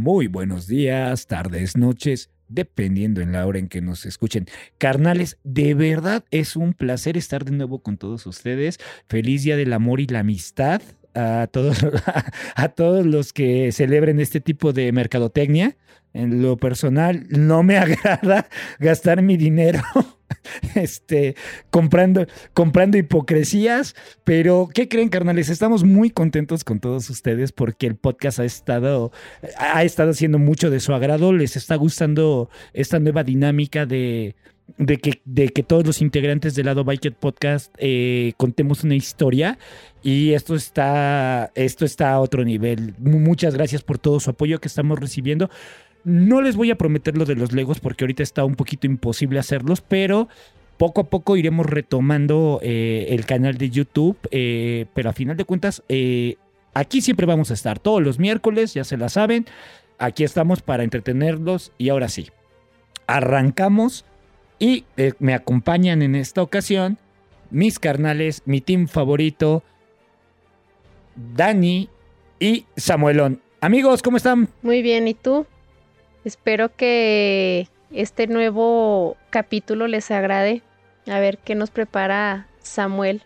[0.00, 4.46] muy buenos días, tardes, noches, dependiendo en la hora en que nos escuchen.
[4.78, 8.78] Carnales, de verdad es un placer estar de nuevo con todos ustedes.
[9.10, 10.80] Feliz Día del Amor y la Amistad
[11.14, 11.78] a todos,
[12.56, 15.76] a todos los que celebren este tipo de mercadotecnia.
[16.12, 18.48] En lo personal, no me agrada
[18.80, 19.80] gastar mi dinero
[20.74, 21.36] este,
[21.70, 25.48] comprando, comprando hipocresías, pero ¿qué creen, carnales?
[25.48, 29.12] Estamos muy contentos con todos ustedes porque el podcast ha estado,
[29.56, 34.34] ha estado haciendo mucho de su agrado, les está gustando esta nueva dinámica de,
[34.78, 39.58] de que, de que todos los integrantes del lado Biket Podcast eh, contemos una historia
[40.02, 42.94] y esto está, esto está a otro nivel.
[42.98, 45.50] Muchas gracias por todo su apoyo que estamos recibiendo.
[46.04, 49.38] No les voy a prometer lo de los Legos porque ahorita está un poquito imposible
[49.38, 50.28] hacerlos, pero
[50.78, 55.44] poco a poco iremos retomando eh, el canal de YouTube, eh, pero a final de
[55.44, 55.82] cuentas,
[56.72, 59.44] aquí siempre vamos a estar, todos los miércoles, ya se la saben,
[59.98, 62.28] aquí estamos para entretenerlos y ahora sí,
[63.06, 64.06] arrancamos
[64.60, 64.84] y
[65.18, 66.98] me acompañan en esta ocasión
[67.50, 69.64] mis carnales, mi team favorito,
[71.16, 71.88] Dani
[72.38, 73.42] y Samuelón.
[73.60, 74.48] Amigos, ¿cómo están?
[74.62, 75.46] Muy bien, ¿y tú?
[76.24, 80.62] Espero que este nuevo capítulo les agrade.
[81.06, 83.22] A ver qué nos prepara Samuel.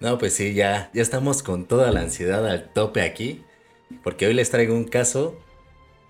[0.00, 3.42] No, pues sí, ya, ya estamos con toda la ansiedad al tope aquí.
[4.02, 5.38] Porque hoy les traigo un caso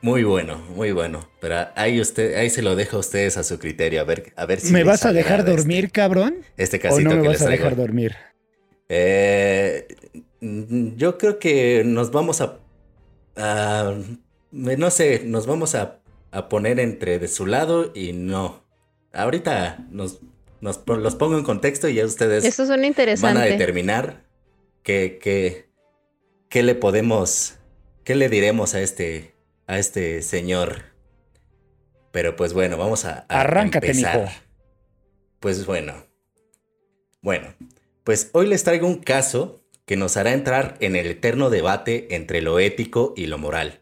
[0.02, 1.28] muy bueno, muy bueno.
[1.40, 4.00] Pero ahí usted, ahí se lo dejo a ustedes a su criterio.
[4.00, 4.72] A ver, a ver si.
[4.72, 6.36] ¿Me vas a dejar dormir, este, cabrón?
[6.56, 7.64] Este casito ¿O no me que vas les a traigo.
[7.64, 8.16] dejar dormir?
[8.88, 9.86] Eh,
[10.40, 12.58] yo creo que nos vamos a,
[13.36, 13.94] a
[14.50, 18.64] no sé, nos vamos a, a, poner entre de su lado y no.
[19.12, 20.20] Ahorita nos,
[20.60, 23.34] nos los pongo en contexto y ya ustedes Eso suena interesante.
[23.38, 24.24] van a determinar
[24.82, 25.68] qué, qué,
[26.48, 27.54] qué le podemos,
[28.04, 29.31] qué le diremos a este,
[29.72, 30.82] a este señor.
[32.10, 34.20] Pero pues bueno, vamos a, a Arráncate, empezar.
[34.20, 34.32] mijo.
[35.40, 35.94] Pues bueno.
[37.22, 37.54] Bueno,
[38.04, 42.42] pues hoy les traigo un caso que nos hará entrar en el eterno debate entre
[42.42, 43.80] lo ético y lo moral.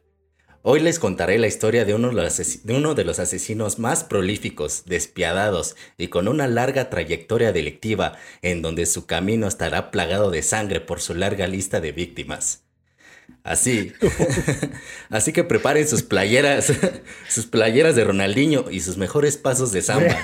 [0.62, 3.78] Hoy les contaré la historia de uno de, los ases- de uno de los asesinos
[3.78, 10.30] más prolíficos, despiadados y con una larga trayectoria delictiva en donde su camino estará plagado
[10.30, 12.64] de sangre por su larga lista de víctimas.
[13.42, 13.92] Así.
[15.10, 16.72] Así que preparen sus playeras,
[17.28, 20.16] sus playeras de Ronaldinho y sus mejores pasos de samba.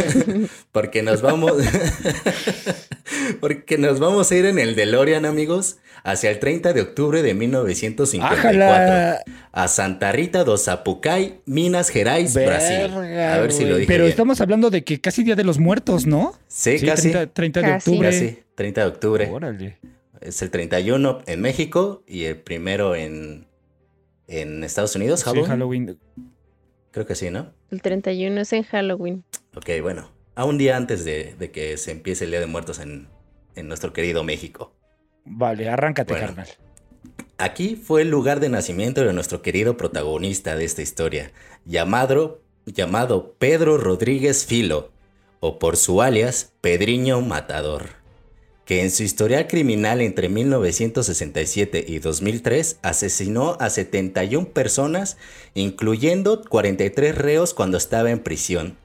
[0.72, 1.52] Porque nos vamos
[3.40, 7.34] Porque nos vamos a ir en el DeLorean, amigos, hacia el 30 de octubre de
[7.34, 9.22] 1954 ¡Ájala!
[9.52, 12.92] a Santa Rita do Sapucai, Minas Gerais, Brasil.
[12.92, 14.10] A ver si lo dije Pero bien.
[14.10, 16.34] estamos hablando de que casi Día de los Muertos, ¿no?
[16.48, 17.10] Sí, casi.
[17.10, 18.08] 30, 30 de octubre.
[18.10, 19.30] Casi, 30 de octubre.
[19.30, 19.78] Órale.
[20.20, 23.46] Es el 31 en México y el primero en,
[24.26, 25.46] en Estados Unidos, Sí, Halloween.
[25.48, 25.98] Halloween.
[26.90, 27.52] Creo que sí, ¿no?
[27.70, 29.24] El 31 es en Halloween.
[29.56, 30.10] Ok, bueno.
[30.34, 33.08] A un día antes de, de que se empiece el Día de Muertos en,
[33.54, 34.72] en nuestro querido México.
[35.24, 36.26] Vale, arráncate, Bueno.
[36.28, 36.48] carnal.
[37.38, 41.32] Aquí fue el lugar de nacimiento de nuestro querido protagonista de esta historia,
[41.64, 44.92] llamado, llamado Pedro Rodríguez Filo,
[45.40, 47.90] o por su alias Pedriño Matador,
[48.70, 55.16] que en su historial criminal entre 1967 y 2003 asesinó a 71 personas,
[55.54, 58.76] incluyendo 43 reos cuando estaba en prisión.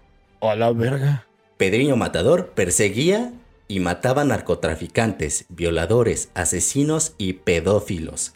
[0.42, 1.28] A la verga.
[1.58, 3.32] Pedriño Matador perseguía
[3.68, 8.34] y mataba narcotraficantes, violadores, asesinos y pedófilos.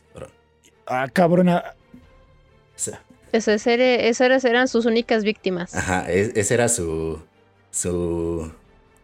[0.86, 1.64] Ah, cabrona.
[1.96, 2.00] O
[2.76, 3.02] sea,
[3.32, 5.74] Eso es, ere- esas eran sus únicas víctimas.
[5.76, 7.20] Ajá, es- ese era su.
[7.72, 8.52] su.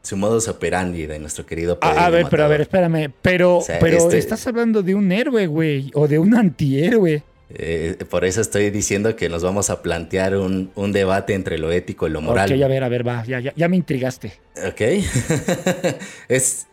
[0.06, 3.12] Su modus operandi de nuestro querido A, a Pedriño ver, pero a ver, espérame.
[3.22, 5.90] Pero, O sea, pero este- estás hablando de un héroe, güey.
[5.96, 7.24] O de un antihéroe.
[7.50, 11.72] Eh, por eso estoy diciendo que nos vamos a plantear un, un debate entre lo
[11.72, 12.52] ético y lo moral.
[12.52, 13.24] Ok, a ver, a ver, va.
[13.26, 14.34] Ya, ya, ya me intrigaste.
[14.68, 14.82] Ok.
[16.28, 16.68] es.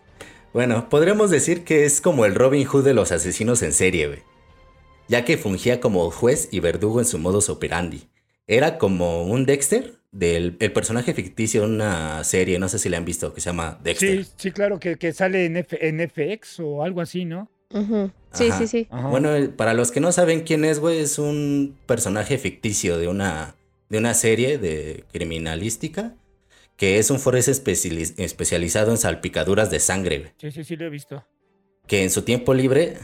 [0.52, 4.20] Bueno, podríamos decir que es como el Robin Hood de los asesinos en serie, güey.
[5.08, 8.08] Ya que fungía como juez y verdugo en su modus operandi.
[8.46, 12.99] Era como un Dexter del el personaje ficticio de una serie, no sé si la
[12.99, 14.25] han visto, que se llama Dexter.
[14.25, 17.50] Sí, sí, claro, que, que sale en, F- en FX o algo así, ¿no?
[17.70, 18.11] Ujú.
[18.32, 18.59] Sí, Ajá.
[18.59, 18.87] sí, sí.
[18.91, 19.09] Ajá.
[19.09, 23.09] Bueno, eh, para los que no saben quién es, güey, es un personaje ficticio de
[23.09, 23.55] una,
[23.88, 26.15] de una serie de criminalística
[26.76, 30.32] que es un forense especializ- especializado en salpicaduras de sangre, güey.
[30.38, 31.25] Sí, sí, sí, lo he visto.
[31.87, 32.97] que en su tiempo libre,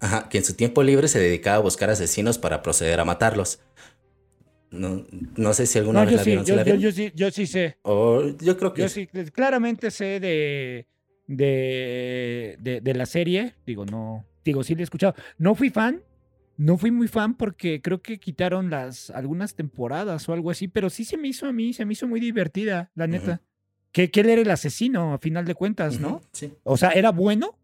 [0.00, 3.60] ajá, que en su tiempo libre se dedicaba a buscar asesinos para proceder a matarlos.
[4.70, 6.64] No, no sé si alguna No, vez yo la sí, vieron, ¿sí yo, la yo,
[6.64, 6.80] vieron?
[6.82, 7.78] yo sí, yo sí sé.
[7.82, 10.86] O yo creo que Yo sí, claramente sé de,
[11.26, 13.54] de, de, de la serie.
[13.66, 15.14] Digo, no, digo, sí le he escuchado.
[15.38, 16.02] No fui fan,
[16.56, 20.90] no fui muy fan porque creo que quitaron las algunas temporadas o algo así, pero
[20.90, 23.42] sí se me hizo a mí, se me hizo muy divertida, la neta.
[23.92, 26.20] que, que él era el asesino, a final de cuentas, ¿no?
[26.32, 26.52] Sí.
[26.64, 27.56] O sea, era bueno,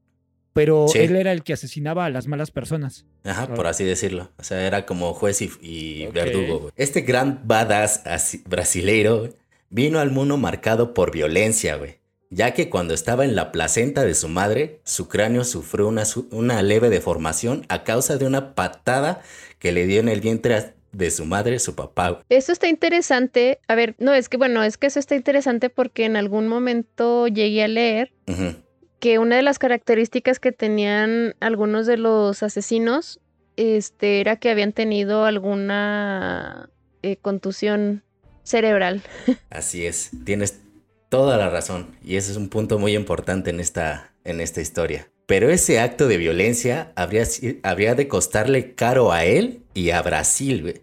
[0.52, 0.98] pero Sí.
[0.98, 3.04] él era el que asesinaba a las malas personas.
[3.24, 4.30] Ajá, por así decirlo.
[4.38, 6.58] O sea, era como juez y, verdugo.
[6.60, 6.72] güey.
[6.76, 9.30] Este gran badass asi- brasileiro
[9.70, 11.96] vino al mundo marcado por violencia, güey.
[12.30, 15.88] Ya que cuando estaba en la placenta de su madre, su cráneo sufrió
[16.30, 19.20] una, leve deformación a causa de una patada
[19.58, 22.10] que le dio en el vientre a- de su madre, su papá.
[22.10, 22.22] güey.
[22.28, 23.60] Eso está interesante.
[23.68, 27.28] A ver, no, es que bueno, es que eso está interesante porque en algún momento
[27.28, 28.56] llegué a leer Ujú.
[29.02, 33.18] Que una de las características que tenían algunos de los asesinos
[33.56, 36.70] este, era que habían tenido alguna
[37.02, 38.04] eh, contusión
[38.44, 39.02] cerebral.
[39.50, 40.60] Así es, tienes
[41.08, 45.08] toda la razón y ese es un punto muy importante en esta, en esta historia.
[45.26, 47.24] Pero ese acto de violencia habría,
[47.64, 50.80] habría de costarle caro a él y a Brasil.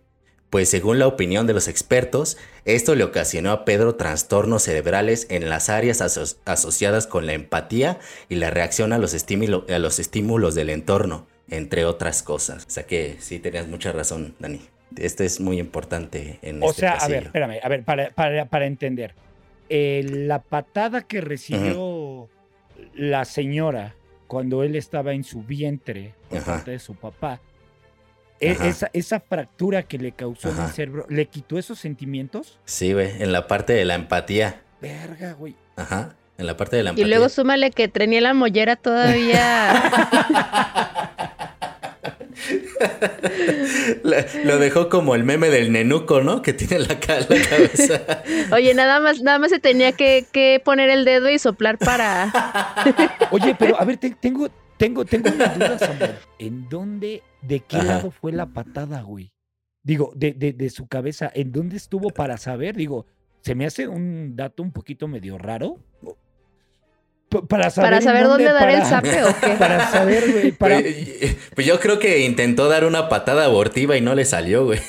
[0.49, 5.47] Pues según la opinión de los expertos, esto le ocasionó a Pedro trastornos cerebrales en
[5.49, 7.99] las áreas aso- asociadas con la empatía
[8.29, 12.65] y la reacción a los, estímulo- a los estímulos del entorno, entre otras cosas.
[12.65, 14.61] O sea que sí tenías mucha razón, Dani.
[14.97, 18.45] Esto es muy importante en O este sea, a ver, espérame, a ver, para, para,
[18.45, 19.13] para entender.
[19.69, 22.27] Eh, la patada que recibió
[22.95, 23.93] la señora
[24.25, 26.53] cuando él estaba en su vientre por Ajá.
[26.55, 27.39] parte de su papá.
[28.39, 30.71] Esa, esa fractura que le causó en el Ajá.
[30.73, 32.59] cerebro, ¿le quitó esos sentimientos?
[32.65, 34.61] Sí, güey, en la parte de la empatía.
[34.81, 35.55] Verga, güey.
[35.75, 37.07] Ajá, en la parte de la Y empatía.
[37.07, 39.91] luego súmale que tenía la mollera todavía.
[44.03, 46.41] La- Lo dejó como el meme del nenuco, ¿no?
[46.41, 48.01] Que tiene la, la cabeza.
[48.55, 52.31] Oye, nada más, nada más se tenía que, que poner el dedo y soplar para.
[53.31, 56.15] Oye, pero a ver, te- tengo, tengo, tengo una duda, Samuel.
[56.39, 57.85] ¿En dónde, de qué Ajá.
[57.85, 59.31] lado fue la patada, güey?
[59.83, 62.75] Digo, de, de, de su cabeza, ¿en dónde estuvo para saber?
[62.75, 63.05] Digo,
[63.41, 65.77] se me hace un dato un poquito medio raro.
[67.29, 69.55] P- Para saber, Para saber dónde dar el zape o qué.
[69.59, 70.79] Para saber, güey, para...
[70.81, 74.79] Pues, pues yo creo que intentó dar una patada abortiva y no le salió, güey.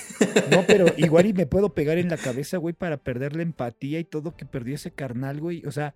[0.50, 3.99] No, pero igual y me puedo pegar en la cabeza, güey, para perder la empatía
[4.00, 5.62] y todo que perdió ese carnal, güey.
[5.67, 5.94] O sea,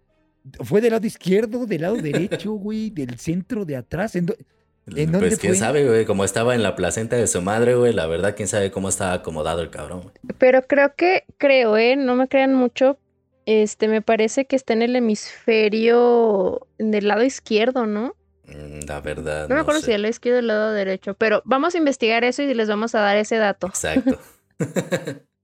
[0.62, 4.14] fue del lado izquierdo, del lado derecho, güey, del centro de atrás.
[4.14, 4.36] ¿En dó-
[4.86, 5.58] ¿En dónde pues quién fue?
[5.60, 8.70] sabe, güey, como estaba en la placenta de su madre, güey, la verdad, quién sabe
[8.70, 10.14] cómo estaba acomodado el cabrón, güey.
[10.38, 11.96] Pero creo que, creo, ¿eh?
[11.96, 12.98] No me crean mucho.
[13.46, 18.14] Este, me parece que está en el hemisferio del lado izquierdo, ¿no?
[18.46, 19.48] Mm, La verdad.
[19.48, 19.86] No me acuerdo sé.
[19.86, 22.68] si del lado izquierdo o del lado derecho, pero vamos a investigar eso y les
[22.68, 23.66] vamos a dar ese dato.
[23.68, 24.18] Exacto.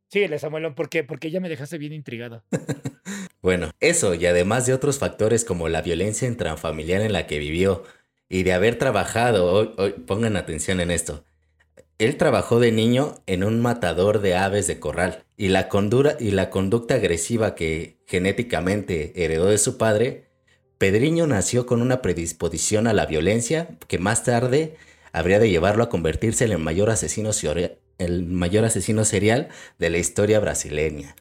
[0.08, 1.04] Síguele, Samuelón, ¿por qué?
[1.04, 2.44] Porque ya me dejaste bien intrigado.
[3.42, 7.84] Bueno, eso y además de otros factores como la violencia intrafamiliar en la que vivió
[8.30, 11.24] y de haber trabajado, hoy, hoy- pongan atención en esto,
[11.98, 16.30] él trabajó de niño en un matador de aves de corral y la, condura, y
[16.30, 20.30] la conducta agresiva que genéticamente heredó de su padre,
[20.78, 24.76] Pedriño nació con una predisposición a la violencia que más tarde
[25.12, 27.32] habría de llevarlo a convertirse en el mayor asesino,
[27.98, 31.16] el mayor asesino serial de la historia brasileña.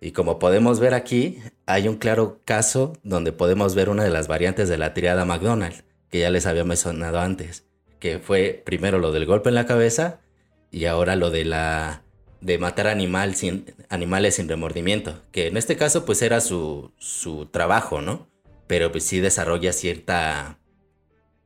[0.00, 4.28] Y como podemos ver aquí, hay un claro caso donde podemos ver una de las
[4.28, 7.66] variantes de la triada McDonald, que ya les había mencionado antes,
[7.98, 10.20] que fue primero lo del golpe en la cabeza
[10.70, 12.02] y ahora lo de la
[12.40, 17.46] de matar animal sin, animales sin remordimiento, que en este caso pues era su, su
[17.46, 18.28] trabajo, ¿no?
[18.68, 20.58] Pero pues sí desarrolla cierta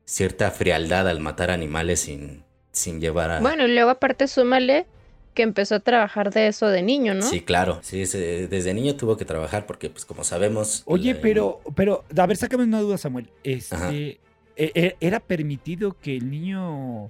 [0.05, 3.39] cierta frialdad al matar animales sin, sin llevar a...
[3.39, 4.85] Bueno, y luego aparte súmale
[5.33, 7.21] que empezó a trabajar de eso de niño, ¿no?
[7.23, 7.79] Sí, claro.
[7.81, 10.83] Sí, se- desde niño tuvo que trabajar porque, pues, como sabemos.
[10.85, 13.29] Oye, la- pero, pero, a ver, sácame una duda, Samuel.
[13.43, 14.19] Este,
[14.55, 17.09] e- e- ¿Era permitido que el niño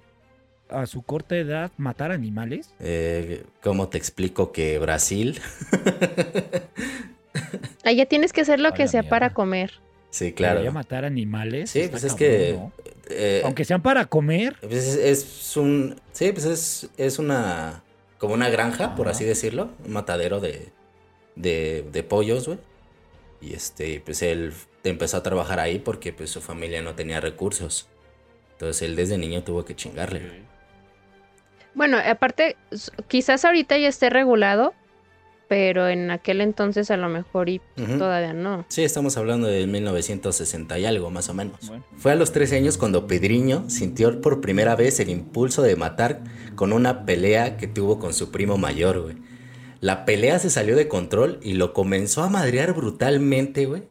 [0.70, 2.74] a su corta edad matara animales?
[2.80, 5.40] eh, ¿Cómo te explico que Brasil?
[7.84, 9.74] Allá tienes que hacer lo A que sea para comer.
[10.10, 10.62] sí, Claro.
[10.62, 10.74] claro.
[10.74, 11.70] matar animales?
[11.70, 12.54] Sí, pues es cabrón, que.
[12.54, 12.72] ¿no?
[13.10, 14.56] eh, Aunque sean para comer.
[14.62, 16.00] pues es, es un.
[16.14, 17.83] Sí, pues es, es una.
[18.24, 19.18] Como una granja, por Ajá.
[19.18, 19.72] así decirlo.
[19.86, 20.70] Un matadero de.
[21.36, 22.58] De, de pollos, güey.
[23.42, 24.54] Y este, pues él
[24.86, 27.90] empezó a trabajar ahí porque pues su familia no tenía recursos.
[28.54, 30.22] Entonces él desde niño tuvo que chingarle.
[31.74, 32.56] Bueno, aparte,
[33.10, 34.74] quizás ahorita ya esté regulado,
[35.48, 37.62] pero en aquel entonces a lo mejor y
[37.98, 38.66] todavía no.
[38.70, 41.58] Sí, estamos hablando de 1960 y algo, más o menos.
[41.68, 41.84] Bueno.
[41.98, 46.22] Fue a los 13 años cuando Pedriño sintió por primera vez el impulso de matar
[46.56, 49.16] con una pelea que tuvo con su primo mayor, güey.
[49.80, 53.84] La pelea se salió de control y lo comenzó a madrear brutalmente, güey.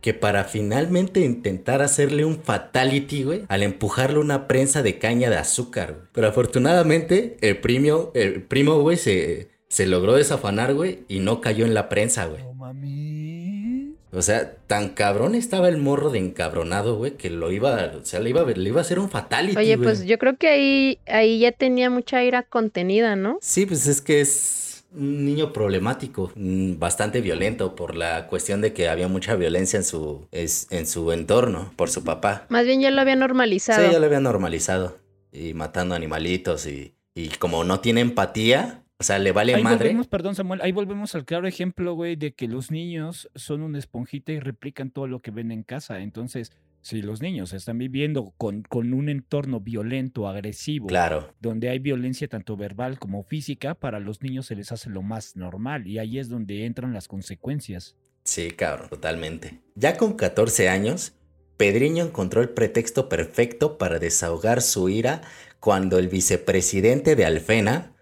[0.00, 5.36] que para finalmente intentar hacerle un fatality, güey, al empujarle una prensa de caña de
[5.36, 6.06] azúcar, güey.
[6.12, 11.64] Pero afortunadamente, el primo, el primo, güey, se, se logró desafanar, güey, y no cayó
[11.66, 12.42] en la prensa, güey.
[12.42, 13.94] No mami.
[14.12, 18.20] O sea, tan cabrón estaba el morro de encabronado, güey, que lo iba, o sea,
[18.20, 19.84] le iba, a- le iba a hacer un fatality, Oye, güey.
[19.88, 23.38] pues yo creo que ahí, ahí ya tenía mucha ira contenida, ¿no?
[23.42, 28.72] Sí, pues es que es un niño problemático, mm, bastante violento por la cuestión de
[28.72, 32.46] que había mucha violencia en su, es- en su entorno por su papá.
[32.48, 33.92] Más bien ya lo había Sí, normalizado.
[33.92, 34.96] ya lo había normalizado
[35.32, 39.78] y matando animalitos y, y como no tiene empatía, o sea, le vale Ahí madre.
[39.78, 43.78] volvemos, perdón Samuel, ahí volvemos al claro ejemplo, güey, de que los niños son una
[43.78, 46.00] esponjita y replican todo lo que ven en casa.
[46.00, 51.78] Entonces, si los niños están viviendo con, con un entorno violento, agresivo, Claro, donde hay
[51.80, 55.98] violencia tanto verbal como física, para los niños se les hace lo más normal y
[55.98, 57.96] ahí es donde entran las consecuencias.
[58.24, 59.60] sí, cabrón, totalmente.
[59.74, 61.14] Ya con 14 años,
[61.56, 65.22] Pedriño encontró el pretexto perfecto para desahogar su ira
[65.60, 67.95] cuando el vicepresidente de Alfena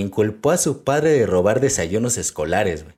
[0.00, 2.96] inculpó a su padre de robar desayunos escolares, güey.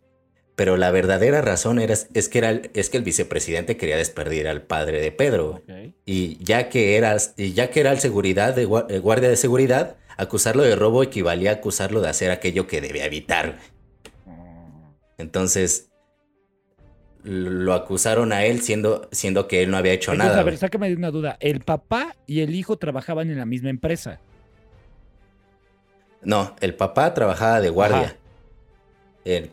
[0.55, 4.49] Pero la verdadera razón era, es, que era, el- es que el vicepresidente quería despedir
[4.49, 5.62] al padre de Pedro.
[6.07, 9.97] Y ya que era, y ya que era el seguridad de, eh, guardia de seguridad,
[10.17, 13.59] acusarlo de robo equivalía a acusarlo de hacer aquello que debía evitar.
[15.19, 15.91] Entonces
[17.23, 20.41] lo acusaron a él siendo, siendo que él no había hecho Entonces, nada.
[20.41, 21.37] a ver, sácame de una duda.
[21.41, 24.21] El papá y el hijo trabajaban en la misma empresa.
[26.23, 28.16] No, el papá trabajaba de guardia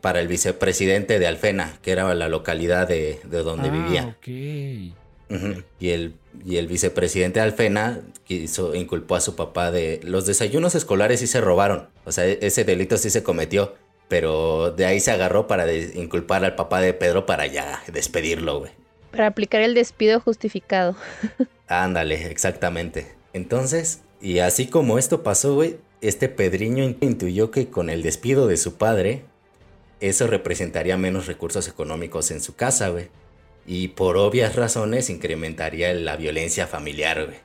[0.01, 4.17] para el vicepresidente de Alfena, que era la localidad de, de donde Ah, vivía.
[5.79, 6.13] Y el,
[6.45, 11.27] y el vicepresidente de Alfena quiso, inculpó a su papá de los desayunos escolares sí
[11.27, 11.89] se robaron.
[12.05, 13.73] O sea, e- ese delito sí se cometió.
[14.09, 18.71] Pero de ahí se agarró para inculpar al papá de Pedro para ya despedirlo, güey.
[19.11, 20.95] Para aplicar el despido justificado.
[21.67, 23.15] Ándale, exactamente.
[23.31, 28.57] Entonces, y así como esto pasó, güey, este Pedriño intuyó que con el despido de
[28.57, 29.23] su padre,
[30.01, 33.07] eso representaría menos recursos económicos en su casa, güey.
[33.65, 37.37] Y por obvias razones incrementaría la violencia familiar, güey.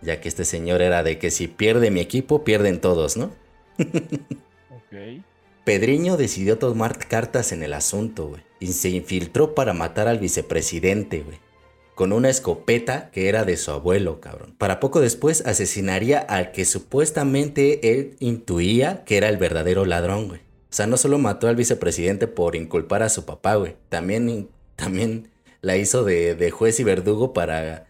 [0.00, 3.32] Ya que este señor era de que si pierde mi equipo, pierden todos, ¿no?
[4.70, 5.24] Ok.
[5.64, 8.42] Pedriño decidió tomar cartas en el asunto, güey.
[8.60, 11.38] Y se infiltró para matar al vicepresidente, güey.
[11.94, 14.54] Con una escopeta que era de su abuelo, cabrón.
[14.58, 20.40] Para poco después asesinaría al que supuestamente él intuía que era el verdadero ladrón, güey.
[20.40, 23.76] O sea, no solo mató al vicepresidente por inculpar a su papá, güey.
[23.88, 27.86] También, también la hizo de, de juez y verdugo para,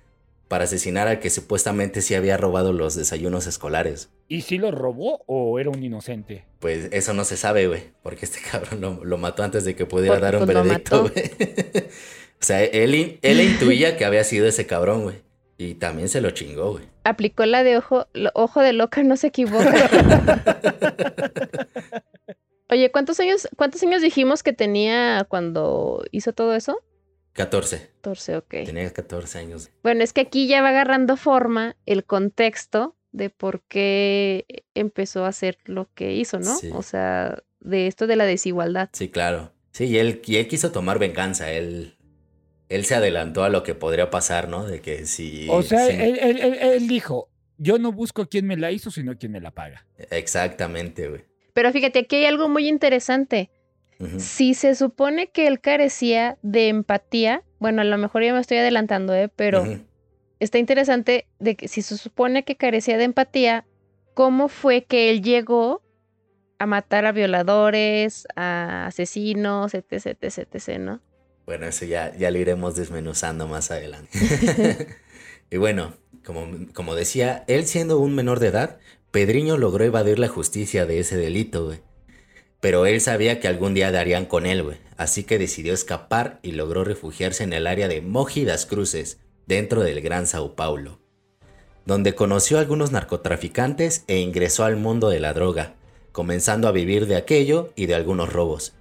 [0.48, 4.10] para asesinar al que supuestamente sí había robado los desayunos escolares.
[4.28, 6.44] ¿Y si lo robó o era un inocente?
[6.60, 9.86] Pues eso no se sabe, güey, porque este cabrón lo, lo mató antes de que
[9.86, 11.14] pudiera dar un pues, veredicto, güey.
[12.44, 15.22] o sea, él, in- él intuía que había sido ese cabrón, güey.
[15.56, 16.84] Y también se lo chingó, güey.
[17.04, 19.72] Aplicó la de ojo, lo- ojo de loca, no se equivoca.
[22.70, 26.82] Oye, ¿cuántos años, cuántos años dijimos que tenía cuando hizo todo eso?
[27.34, 27.90] 14.
[28.02, 28.48] 14, ok.
[28.64, 29.70] Tenía 14 años.
[29.82, 35.28] Bueno, es que aquí ya va agarrando forma el contexto de por qué empezó a
[35.28, 36.56] hacer lo que hizo, ¿no?
[36.56, 36.70] Sí.
[36.74, 38.88] O sea, de esto de la desigualdad.
[38.92, 39.52] Sí, claro.
[39.72, 41.50] Sí, y él, y él quiso tomar venganza.
[41.50, 41.93] Él,
[42.74, 44.64] él se adelantó a lo que podría pasar, ¿no?
[44.66, 45.46] De que si...
[45.50, 47.28] O sea, si- él, él- él- él dijo,
[47.58, 49.86] yo no busco quién me la hizo, sino quién me la paga.
[50.10, 51.24] Exactamente, güey.
[51.52, 53.50] Pero fíjate, aquí hay algo muy interesante.
[54.18, 58.58] Si se supone que él carecía de empatía, bueno, a lo mejor ya me estoy
[58.58, 59.28] adelantando, ¿eh?
[59.34, 59.64] pero
[60.40, 63.64] está interesante de que si se supone que carecía de empatía,
[64.12, 65.80] ¿cómo fue que él llegó
[66.58, 71.00] a matar a violadores, a asesinos, etc, etc, etc, ¿no?
[71.46, 74.18] Bueno, eso ya, ya lo iremos desmenuzando más adelante.
[75.50, 78.78] y bueno, como, como decía, él siendo un menor de edad,
[79.10, 81.80] Pedriño logró evadir la justicia de ese delito, güey.
[82.60, 84.78] Pero él sabía que algún día darían con él, güey.
[84.96, 89.82] Así que decidió escapar y logró refugiarse en el área de Moji das Cruces, dentro
[89.82, 90.98] del Gran Sao Paulo,
[91.86, 95.74] donde conoció a algunos narcotraficantes e ingresó al mundo de la droga,
[96.12, 98.74] comenzando a vivir de aquello y de algunos robos.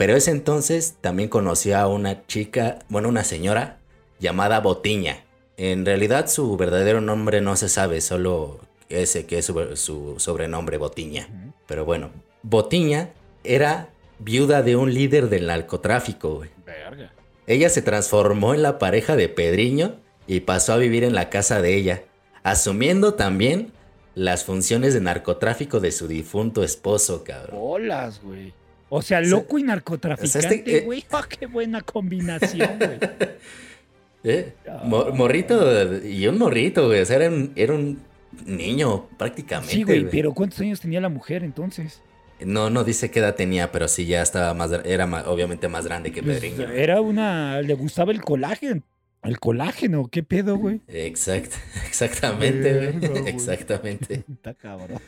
[0.00, 3.80] Pero ese entonces también conoció a una chica, bueno, una señora
[4.18, 5.26] llamada Botiña.
[5.58, 10.78] En realidad su verdadero nombre no se sabe, solo ese que es su, su sobrenombre
[10.78, 11.52] Botiña.
[11.66, 13.10] Pero bueno, Botiña
[13.44, 16.50] era viuda de un líder del narcotráfico, güey.
[16.64, 17.12] Verga.
[17.46, 21.60] Ella se transformó en la pareja de Pedriño y pasó a vivir en la casa
[21.60, 22.04] de ella,
[22.42, 23.70] asumiendo también
[24.14, 27.60] las funciones de narcotráfico de su difunto esposo, cabrón.
[27.60, 28.54] Bolas, güey.
[28.90, 31.04] O sea, loco y narcotraficante, este, eh, güey.
[31.12, 32.98] ¡Ah, qué buena combinación, güey!
[34.24, 34.52] ¿Eh?
[34.84, 37.00] Mo- morrito y un morrito, güey.
[37.00, 38.00] O sea, era un, era un
[38.44, 39.74] niño prácticamente.
[39.74, 42.02] Sí, güey, pero ¿cuántos años tenía la mujer entonces?
[42.40, 45.84] No, no dice qué edad tenía, pero sí ya estaba más, era ma- obviamente más
[45.86, 46.68] grande que Pues, Pedriño.
[46.70, 47.60] era una.
[47.62, 48.82] Le gustaba el colágeno.
[49.22, 50.80] El colágeno, ¿qué pedo, güey?
[50.88, 53.28] Exacto, exactamente, Verga, güey.
[53.28, 54.24] Exactamente.
[54.32, 54.98] Está cabrón.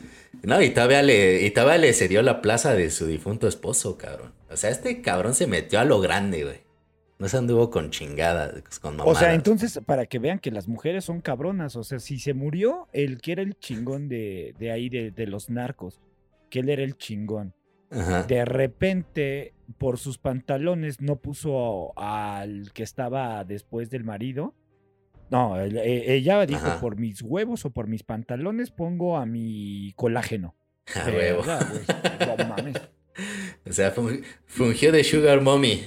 [0.43, 4.33] No, y todavía le, y todavía le cedió la plaza de su difunto esposo, cabrón.
[4.49, 6.61] O sea, este cabrón se metió a lo grande, güey.
[7.17, 9.19] No se anduvo con chingadas, con O mamadas.
[9.19, 11.75] sea, entonces, para que vean que las mujeres son cabronas.
[11.75, 15.27] O sea, si se murió el que era el chingón de, de ahí, de, de
[15.27, 16.01] los narcos,
[16.49, 17.53] que él era el chingón.
[17.89, 18.23] Ajá.
[18.23, 24.53] De repente, por sus pantalones, no puso al que estaba después del marido.
[25.29, 26.79] No, e- ella dijo, Ajá.
[26.81, 30.55] por mis huevos o por mis pantalones pongo a mi colágeno.
[30.95, 31.43] A huevo.
[31.45, 32.75] No mames.
[33.69, 35.83] O sea, fun- fungió de Sugar Mommy.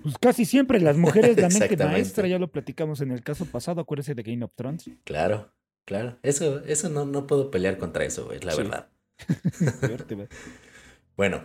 [0.00, 3.80] Pues casi siempre las mujeres, la mente maestra, ya lo platicamos en el caso pasado,
[3.80, 4.88] acuérdese de Game of Thrones.
[5.02, 5.52] Claro,
[5.84, 6.18] claro.
[6.22, 8.58] Eso, eso no, no puedo pelear contra eso, güey, la Sí.
[8.62, 8.88] verdad.
[9.80, 10.28] Fuerte, güey.
[11.16, 11.42] Bueno,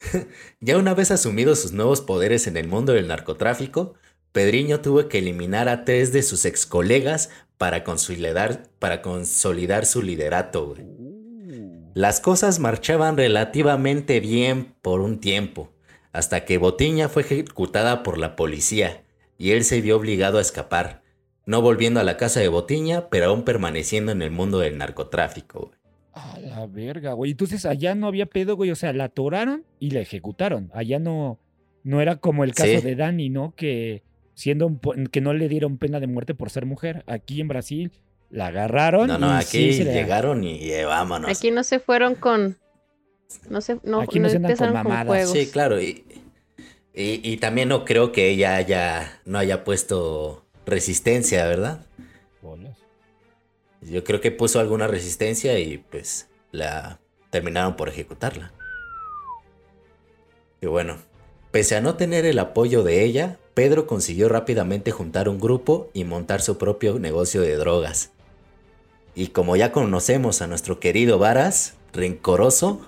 [0.60, 3.94] ya una vez asumidos sus nuevos poderes en el mundo del narcotráfico,
[4.32, 10.02] Pedriño tuvo que eliminar a tres de sus ex colegas para consolidar, para consolidar su
[10.02, 10.66] liderato.
[10.68, 10.82] güey.
[10.82, 15.70] Uh, Las cosas marchaban relativamente bien por un tiempo,
[16.12, 19.04] hasta que Botiña fue ejecutada por la policía
[19.38, 21.02] y él se vio obligado a escapar,
[21.46, 25.66] no volviendo a la casa de Botiña, pero aún permaneciendo en el mundo del narcotráfico.
[25.66, 25.77] güey.
[26.18, 27.30] A la verga, güey.
[27.32, 28.70] Entonces allá no había pedo, güey.
[28.70, 30.70] O sea, la atoraron y la ejecutaron.
[30.74, 31.38] Allá no,
[31.84, 32.80] no era como el caso Sí.
[32.80, 33.54] de Dani, ¿no?
[33.56, 34.02] Que
[34.34, 34.78] siendo un
[35.10, 37.02] que no le dieron pena de muerte por ser mujer.
[37.06, 37.92] Aquí en Brasil
[38.30, 39.08] la agarraron.
[39.08, 41.30] No, no, y aquí sí llegaron y eh, vámonos.
[41.30, 42.56] Aquí no se fueron con.
[43.50, 45.06] No se, no, Aquí no no se andan con empezaron con, mamadas.
[45.06, 45.32] juegos.
[45.32, 45.80] Sí, claro.
[45.82, 46.04] Y,
[46.94, 51.80] y- y también no creo que ella haya, no haya puesto resistencia, ¿verdad?
[53.80, 56.98] Yo creo que puso alguna resistencia y pues la
[57.30, 58.52] terminaron por ejecutarla.
[60.60, 60.96] Y bueno,
[61.50, 66.04] pese a no tener el apoyo de ella, Pedro consiguió rápidamente juntar un grupo y
[66.04, 68.10] montar su propio negocio de drogas.
[69.14, 72.80] Y como ya conocemos a nuestro querido Varas, rencoroso,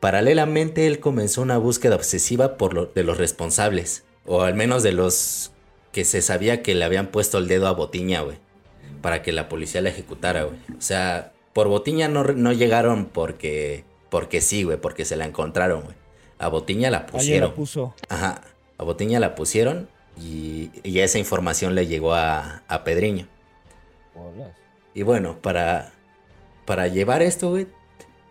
[0.00, 4.92] paralelamente él comenzó una búsqueda obsesiva por lo- de los responsables, o al menos de
[4.92, 5.52] los
[5.92, 8.38] que se sabía que le habían puesto el dedo a Botiña, güey
[9.02, 10.58] para que la policía la ejecutara, güey.
[10.78, 15.82] O sea, por Botiña no, no llegaron porque, porque sí, güey, porque se la encontraron,
[15.82, 15.96] güey.
[16.38, 17.50] A Botiña la pusieron.
[17.50, 17.94] la puso.
[18.08, 18.42] Ajá,
[18.78, 19.88] a Botiña la pusieron
[20.18, 23.28] y, y esa información le llegó a, a Pedriño.
[24.14, 24.56] Bolas.
[24.94, 25.92] Y bueno, para,
[26.64, 27.66] para llevar esto, güey,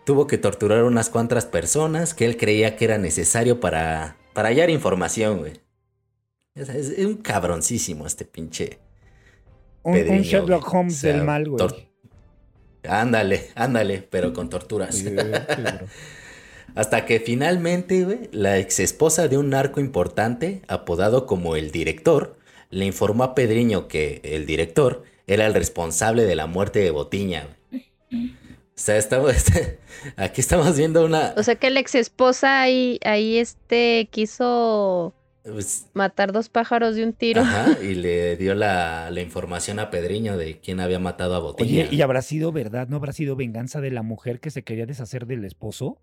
[0.04, 4.70] tuvo que torturar unas cuantas personas que él creía que era necesario para, para hallar
[4.70, 5.52] información, güey.
[6.54, 8.78] Es, es un cabroncísimo este pinche.
[9.84, 10.72] Un, Sherlock.
[10.72, 11.58] Holmes O sea, del mal, güey.
[11.58, 11.88] tor-
[12.88, 15.04] Ándale, ándale, pero con torturas.
[16.74, 22.36] Hasta que finalmente, güey, la ex esposa de un narco importante, apodado como el director,
[22.70, 27.46] le informó a Pedriño que el director era el responsable de la muerte de Botiña,
[27.70, 27.90] güey.
[28.50, 29.34] O sea, estamos,
[30.16, 31.34] aquí estamos viendo una...
[31.36, 35.12] O sea que la ex esposa ahí, ahí este quiso
[35.44, 37.42] pues, matar dos pájaros de un tiro.
[37.42, 41.86] ajá, y le dio la, la información a Pedriño de quién había matado a Botiña.
[41.86, 42.88] Oye, ¿y habrá sido verdad?
[42.88, 45.98] ¿No habrá sido venganza de la mujer que se quería deshacer del esposo?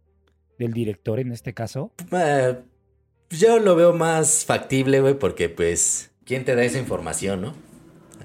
[0.57, 1.93] Del director en este caso.
[2.11, 2.57] Eh,
[3.29, 7.68] yo lo veo más factible, güey, porque pues, ¿quién te da esa información, no?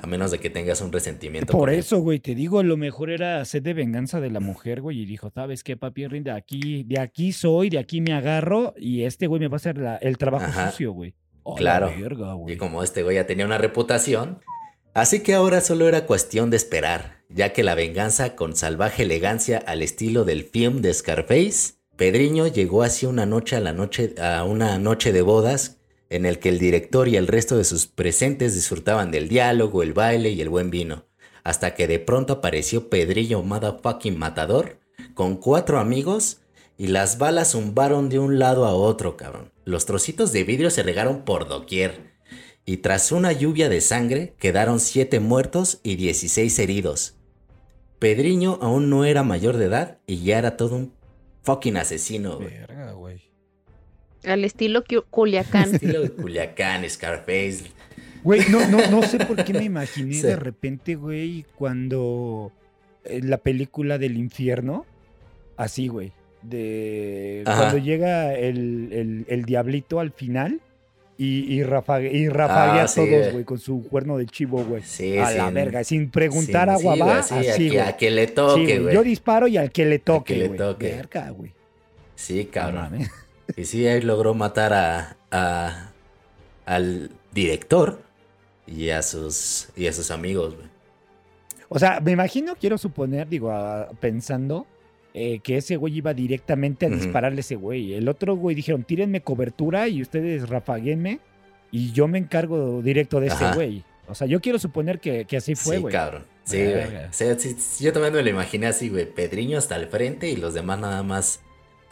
[0.05, 1.51] A menos de que tengas un resentimiento.
[1.57, 5.01] Por eso, güey, te digo, lo mejor era sed de venganza de la mujer, güey,
[5.01, 6.05] y dijo, ¿sabes qué, papi?
[6.21, 9.57] De aquí, de aquí soy, de aquí me agarro, y este güey me va a
[9.57, 10.71] hacer la- el trabajo Ajá.
[10.71, 11.15] sucio, güey.
[11.57, 11.91] Claro.
[11.99, 12.55] verga, güey.
[12.55, 14.41] Y como este güey ya tenía una reputación,
[14.93, 19.57] así que ahora solo era cuestión de esperar, ya que la venganza con salvaje elegancia
[19.57, 24.45] al estilo del film de Scarface, Pedriño llegó así una noche a la noche a
[24.45, 25.79] una noche de bodas
[26.11, 29.93] en el que el director y el resto de sus presentes disfrutaban del diálogo, el
[29.93, 31.07] baile y el buen vino,
[31.43, 34.79] hasta que de pronto apareció Pedrillo motherfucking matador
[35.15, 36.39] con cuatro amigos
[36.77, 39.53] y las balas zumbaron de un lado a otro, cabrón.
[39.65, 42.13] Los trocitos de vidrio se regaron por doquier.
[42.67, 47.15] Y tras una lluvia de sangre, quedaron 7 muertos y 16 heridos.
[47.99, 50.93] Pedriño aún no era mayor de edad y ya era todo un
[51.43, 52.39] fucking asesino.
[52.39, 53.24] Verga, güey.
[54.27, 55.75] Al estilo Cu- Culiacán.
[55.75, 57.65] Estilo de Culiacán, Scarface.
[58.23, 60.23] Güey, no, no, no sé por qué me imaginé Sí.
[60.23, 62.53] de repente, güey, cuando
[63.05, 64.87] en la película del infierno,
[65.57, 66.13] así, güey.
[66.43, 67.59] de Ajá.
[67.71, 70.61] cuando llega el, el- el diablito al final
[71.17, 73.45] y, y, rafague- y rafaguea Ah, a sí, todos, güey.
[73.45, 74.83] con su cuerno de chivo, güey.
[74.83, 77.69] Sí, a la verga, sin preguntar Sí, agua sí, va, güey, sí, así, a, que,
[77.69, 77.79] güey.
[77.81, 78.95] a que le toque, güey.
[78.95, 80.59] Yo disparo y al que le toque, le güey.
[80.59, 80.91] toque.
[80.93, 81.53] Verga, güey.
[82.15, 82.99] Sí, cabrón.
[83.57, 85.91] Y sí, ahí logró matar a, a-
[86.67, 88.01] al director
[88.67, 90.67] y a sus y a sus amigos, güey.
[91.69, 93.53] O sea, me imagino, quiero suponer, digo,
[94.01, 94.67] pensando
[95.13, 97.95] eh, que ese güey iba directamente a dispararle a ese güey.
[97.95, 101.21] El otro güey dijeron, tírenme cobertura y ustedes rafaguenme
[101.71, 103.85] y yo me encargo directo de ese güey.
[104.07, 105.93] O sea, yo quiero suponer que, que así fue, sí, güey.
[105.93, 106.25] cabrón.
[106.45, 106.75] Sí, güey.
[106.75, 107.09] Verga.
[107.11, 109.07] O sea, sí, sí, yo también me lo imaginé así, güey.
[109.07, 111.41] Pedriño hasta el frente y los demás nada más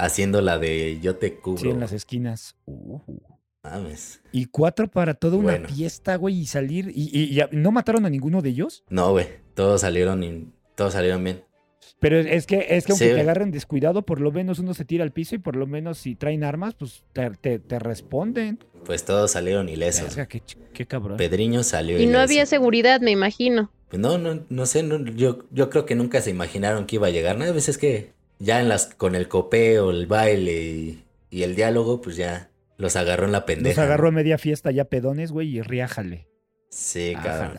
[0.04, 1.60] haciendo la de yo te cubro.
[1.60, 2.56] Sí, en las esquinas.
[2.66, 2.98] Uh.
[3.62, 4.20] Mames.
[4.32, 5.68] Y cuatro para toda una Bueno.
[5.68, 6.90] fiesta, güey, y salir.
[6.94, 8.82] Y, y- y no mataron a ninguno de ellos.
[8.88, 9.26] No, güey.
[9.54, 11.44] Todos salieron y todos salieron bien.
[12.00, 13.20] Pero es que, es que aunque Sí, te güey.
[13.20, 16.16] agarren descuidado, por lo menos uno se tira al piso y por lo menos si
[16.16, 18.58] traen armas, pues te, te- te responden.
[18.84, 20.16] Pues todos salieron ilesos.
[20.16, 21.16] Verga, qué, cabrón.
[21.16, 22.22] Pedriño salió Y no ileso.
[22.22, 23.70] había seguridad, me imagino.
[23.88, 27.06] Pues no, no, no sé, no, yo, yo creo que nunca se imaginaron que iba
[27.06, 27.38] a llegar.
[27.38, 27.44] ¿no?
[27.44, 28.12] A veces que
[28.42, 32.96] ya en las, con el copeo, el baile y, y el diálogo, pues ya los
[32.96, 33.80] agarró en la pendeja.
[33.80, 36.26] Nos agarró a media fiesta ya pedones, güey, y riájale.
[36.68, 37.58] Sí, cabrón.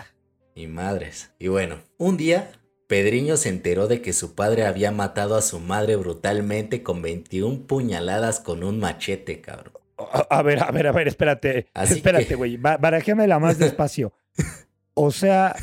[0.56, 1.32] Y madres.
[1.40, 2.52] Y bueno, un día,
[2.88, 7.66] Pedriño se enteró de que su padre había matado a su madre brutalmente con 21
[7.66, 9.74] puñaladas con un machete, cabrón.
[10.30, 11.68] A, ver, a ver, a ver, espérate.
[11.74, 12.58] Así espérate, que- güey.
[12.58, 14.14] ba- Barajéamela más despacio.
[14.96, 15.56] O sea,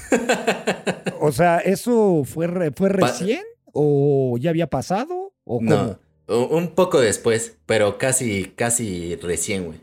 [1.21, 3.43] o sea, ¿eso fue, re- fue recién?
[3.73, 5.33] ¿O ya había pasado?
[5.45, 5.61] ¿O?
[5.61, 9.81] No, un poco después, pero casi, casi recién, güey.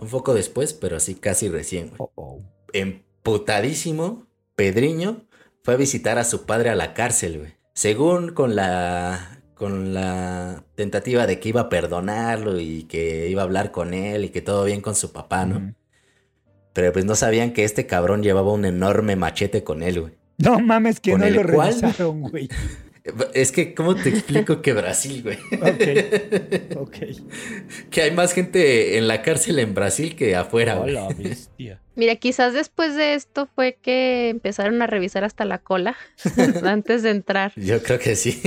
[0.00, 1.98] Un poco después, pero sí, casi recién, güey.
[1.98, 2.40] Oh, oh.
[2.72, 5.26] emputadísimo, Pedriño
[5.62, 7.52] fue a visitar a su padre a la cárcel, güey.
[7.74, 13.44] Según con la con la tentativa de que iba a perdonarlo y que iba a
[13.44, 15.74] hablar con él y que todo bien con su papá, ¿no?
[16.72, 20.12] Pero pues no sabían que este cabrón llevaba un enorme machete con él, güey.
[20.38, 21.70] No mames, que ¿Con no lo cual?
[21.70, 22.48] revisaron, güey.
[23.34, 25.38] Es que, ¿cómo te explico que Brasil, güey?
[25.60, 26.96] Ok, ok.
[27.90, 30.96] Que hay más gente en la cárcel en Brasil que afuera, güey.
[30.96, 31.80] Hola, bestia.
[31.98, 35.96] Mira, quizás después de esto fue que empezaron a revisar hasta la cola
[36.64, 37.52] antes de entrar.
[37.56, 38.40] Yo creo que sí.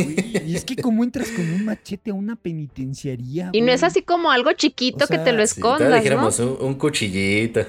[0.46, 3.50] Y es que cómo entras con un machete a una penitenciaría.
[3.52, 5.96] Y no es así como algo chiquito O que te lo escondas, ¿no?
[5.96, 7.66] dijéramos un, un cuchillito.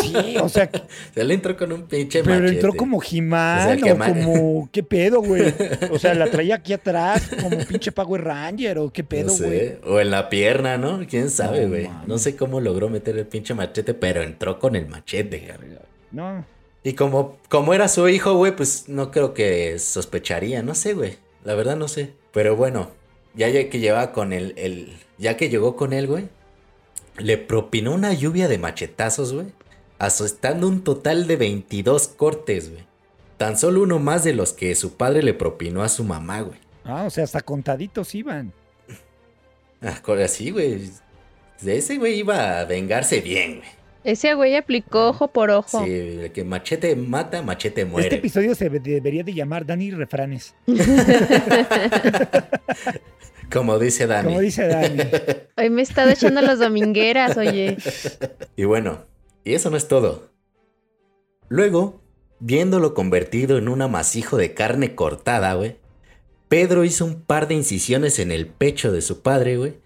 [0.00, 0.70] Sí, o sea,
[1.14, 2.54] Se le entró con un pinche pero machete.
[2.54, 4.68] entró como O sea, Jimán o como.
[4.72, 5.52] ¿Qué pedo, güey?
[5.90, 9.76] O sea, la traía aquí atrás como pinche Power Ranger o qué No pedo, güey.
[9.84, 11.04] o en la pierna, ¿no?
[11.08, 11.90] ¿Quién sabe, No güey?
[12.06, 15.07] No, sé cómo logró meter el pinche machete, pero entró con el machete,
[16.10, 16.44] No,
[16.84, 21.16] Y como, como era su hijo, güey, pues no creo que sospecharía, no sé, güey.
[21.44, 22.12] La verdad no sé.
[22.32, 22.90] Pero bueno,
[23.34, 26.28] ya, que llevaba con el, el- ya que llegó con él, güey,
[27.18, 29.46] le propinó una lluvia de machetazos, güey,
[29.98, 32.84] asustando un total de 22 cortes, güey.
[33.36, 36.58] Tan solo uno más de los que su padre le propinó a su mamá, güey.
[36.84, 38.52] ah, o sea, hasta contaditos iban.
[39.80, 40.90] Ah, así, güey.
[41.64, 43.77] Ese güey iba a vengarse bien, güey.
[44.04, 45.84] Ese güey aplicó ojo por ojo.
[45.84, 48.06] Sí, el que machete mata, machete muere.
[48.06, 50.54] Este episodio se de- debería de llamar Dani Refranes.
[53.52, 54.28] Como dice Dani.
[54.28, 55.02] Como dice Dani.
[55.56, 57.76] Hoy me he estado echando las domingueras, oye.
[58.56, 59.04] Y bueno,
[59.44, 60.30] y eso no es todo.
[61.48, 62.02] Luego,
[62.40, 65.76] viéndolo convertido en un amasijo de carne cortada, güey,
[66.48, 69.78] Pedro hizo un par de incisiones en el pecho de su padre, güey,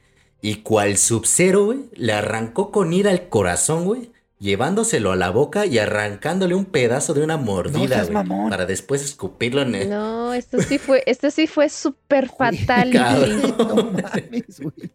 [0.42, 5.66] y cual sub-zero, güey, le arrancó con ira el corazón, güey, llevándoselo a la boca
[5.66, 9.88] y arrancándole un pedazo de una mordida, güey, para después escupirlo en el...
[9.88, 12.90] No, esto sí fue, esto sí fue súper fatal.
[12.90, 13.55] cabrón.
[13.59, 14.90] No mames, güey.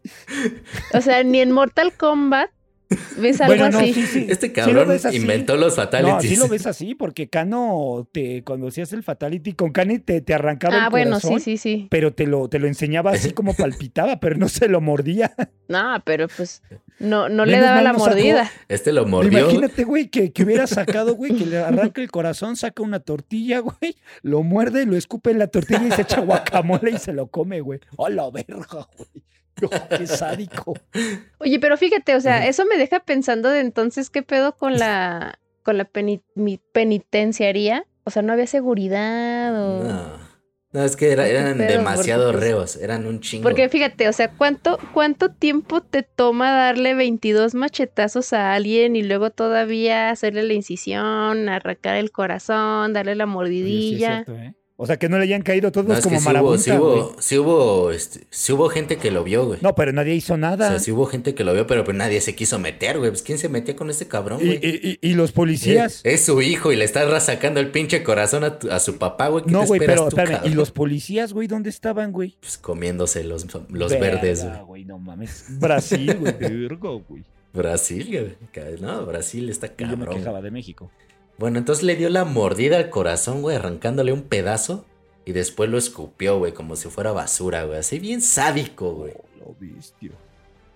[0.92, 2.50] O sea, ni en Mortal Kombat
[3.18, 3.92] ves algo Bueno, no, así.
[3.92, 4.26] sí, sí.
[4.28, 6.30] Este sí lo cabrón inventó los No, fatalities.
[6.30, 10.34] sí lo ves así, porque Cano, te, cuando hacías el Fatality con Cani, te, te
[10.34, 11.88] arrancaba Ah, el bueno, corazón, sí, sí, sí.
[11.90, 15.34] pero te lo, te lo enseñaba así como palpitaba, pero no se lo mordía.
[15.68, 16.62] No, pero pues
[16.98, 18.50] no, no le daba mal la no sacó- mordida.
[18.68, 19.38] Este lo mordió.
[19.40, 23.58] Imagínate, güey, que, que hubiera sacado, güey, que le arranca el corazón, saca una tortilla,
[23.60, 27.26] güey, lo muerde, lo escupe en la tortilla y se echa guacamole y se lo
[27.28, 27.80] come, güey.
[27.96, 29.08] ¡Oh, la verga, güey!
[29.90, 30.74] No, ¡Qué sádico!
[31.38, 35.38] Oye, pero fíjate, o sea, eso me deja pensando de entonces qué pedo con la
[35.62, 37.84] con la peni- mi- penitenciaría.
[38.04, 39.84] O sea, no había seguridad o.
[39.84, 40.28] No.
[40.70, 41.68] No, es que era- ¿Qué eran pedo?
[41.78, 43.42] demasiado Porque, pues, reos, eran un chingo.
[43.42, 49.02] Porque fíjate, o sea, ¿cuánto, ¿cuánto tiempo te toma darle 22 machetazos a alguien y
[49.02, 54.24] luego todavía hacerle la incisión, arrancar el corazón, darle la Oye, sí es mordidilla?
[54.24, 54.54] cierto, ¿eh?
[54.80, 56.62] O sea, que no le hayan caído todos No, es como que sí hubo, marabunta,
[56.62, 59.58] sí hubo, sí hubo, este, sí hubo gente que lo vio, güey.
[59.60, 60.68] No, pero nadie hizo O nada.
[60.68, 63.10] sea, sí hubo gente que lo vio, pero pues nadie se quiso meter, güey.
[63.10, 64.60] Pues ¿quién se metía con este cabrón, güey?
[64.62, 66.02] y- y- y los policías.
[66.04, 68.98] Es, es su hijo y le está sacando el pinche corazón a, tu- a su
[68.98, 69.44] papá, güey.
[69.44, 70.30] ¿Qué no, te güey, esperas pero tú, espérame.
[70.34, 70.56] ¿Y cabrón?
[70.56, 72.36] los policías, güey, dónde estaban, güey?
[72.40, 74.60] Pues comiéndose los, los Verga, verdes, güey.
[74.64, 75.44] güey, no mames.
[75.58, 76.34] Brasil, güey,
[76.68, 77.24] güey.
[77.52, 78.78] Brasil, güey.
[78.80, 80.18] No, Brasil está Y yo me cabrón.
[80.18, 80.90] quejaba de México.
[81.38, 84.84] Bueno, entonces le dio la mordida al corazón, güey, arrancándole un pedazo.
[85.24, 87.78] Y después lo escupió, güey, como si fuera basura, güey.
[87.78, 89.12] Así bien sádico, güey.
[89.44, 89.54] Oh.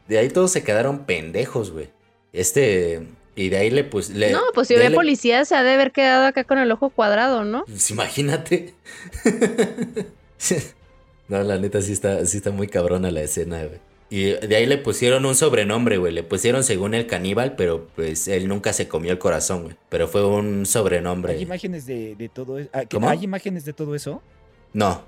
[0.08, 1.88] De ahí todos se quedaron pendejos, güey.
[2.32, 3.06] Este.
[3.34, 4.10] Y de ahí le pues.
[4.10, 6.70] Le, No, pues si había le- policía se ha de haber quedado acá con el
[6.70, 7.64] ojo cuadrado, ¿no?
[7.64, 8.74] Pues imagínate.
[11.28, 13.80] no, la neta sí está, sí está muy cabrona la escena, güey.
[14.14, 16.12] Y de ahí le pusieron un sobrenombre, güey.
[16.12, 19.76] Le pusieron según el caníbal, pero pues él nunca se comió el corazón, güey.
[19.88, 21.32] Pero fue un sobrenombre.
[21.32, 22.68] ¿Hay imágenes de, de todo eso?
[22.74, 23.08] Ah, ¿que- ¿Cómo?
[23.08, 24.20] ¿Hay imágenes de todo eso?
[24.74, 25.02] No.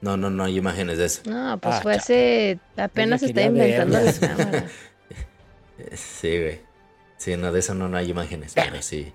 [0.00, 1.20] No, no, no hay imágenes de eso.
[1.26, 2.58] No, pues Ah, fue hace.
[2.78, 4.66] Apenas está inventando la cámara.
[5.94, 6.60] Sí, güey.
[7.18, 9.12] Sí, no, de eso no, no hay imágenes, pero sí.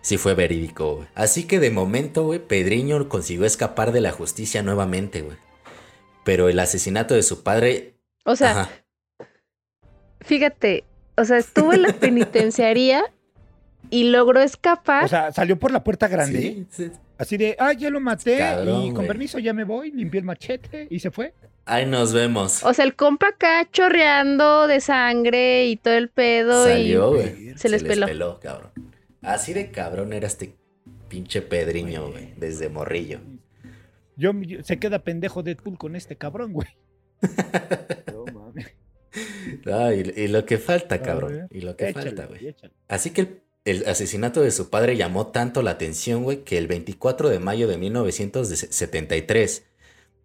[0.00, 1.08] Sí fue verídico, güey.
[1.14, 5.36] Así que de momento, güey, Pedriño consiguió escapar de la justicia nuevamente, güey.
[6.24, 7.91] Pero el asesinato de su padre.
[8.24, 8.70] O sea, Ajá.
[10.20, 10.84] fíjate,
[11.16, 13.02] o sea, estuvo en la penitenciaría
[13.90, 15.04] y logró escapar.
[15.04, 16.40] O sea, salió por la puerta grande.
[16.40, 16.90] Sí, sí.
[17.18, 20.26] Así de, ah, ya lo maté Cabrón, y con permiso ya me voy, limpié el
[20.26, 21.34] machete y se fue.
[21.64, 22.64] Ahí nos vemos.
[22.64, 26.64] O sea, el compa acá chorreando de sangre y todo el pedo.
[26.66, 27.22] Salió, y...
[27.22, 27.58] güey.
[27.58, 28.40] se les peló.
[28.40, 28.72] cabrón.
[29.20, 30.56] Así de cabrón era este
[31.08, 32.34] pinche Pedriño, güey.
[32.36, 33.20] Desde morrillo.
[34.16, 36.66] Yo, yo- se queda pendejo Deadpool con este cabrón, güey.
[38.12, 38.66] No mames.
[39.64, 41.48] No, y, y lo que falta, cabrón.
[41.50, 42.54] Y lo que Échale, falta, güey.
[42.88, 46.66] Así que el, el asesinato de su padre llamó tanto la atención, güey, que el
[46.66, 49.64] 24 de mayo de 1973,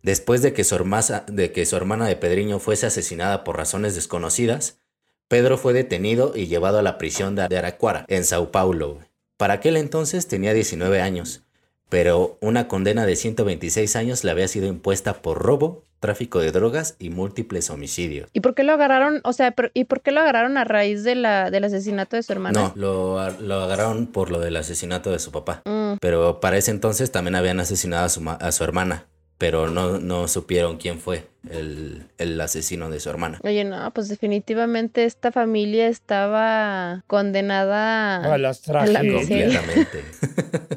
[0.03, 3.95] después de que, su hermasa- de que su hermana de Pedriño fuese asesinada por razones
[3.95, 4.79] desconocidas,
[5.27, 8.95] Pedro fue detenido y llevado a la prisión de Araquara, en Sao Paulo.
[8.95, 9.07] güey.
[9.35, 11.43] Para aquel entonces tenía 19 años,
[11.89, 16.95] pero una condena de 126 años le había sido impuesta por robo, tráfico de drogas
[16.99, 18.29] y múltiples homicidios.
[18.33, 19.21] ¿Y por qué lo agarraron?
[19.23, 22.23] O sea, pero- ¿y por qué lo agarraron a raíz de la, del asesinato de
[22.23, 22.59] su hermana?
[22.59, 25.61] No, lo, lo agarraron por lo del asesinato de su papá.
[25.65, 29.05] Mm, Pero para ese entonces también habían asesinado a su, ma- a su hermana.
[29.39, 33.39] Pero no, no supieron quién fue el, el asesino de su hermana.
[33.43, 38.33] Oye, no, pues definitivamente esta familia estaba condenada.
[38.33, 39.03] A las la tragedias.
[39.29, 39.61] miseria.
[39.61, 40.76] Completamente.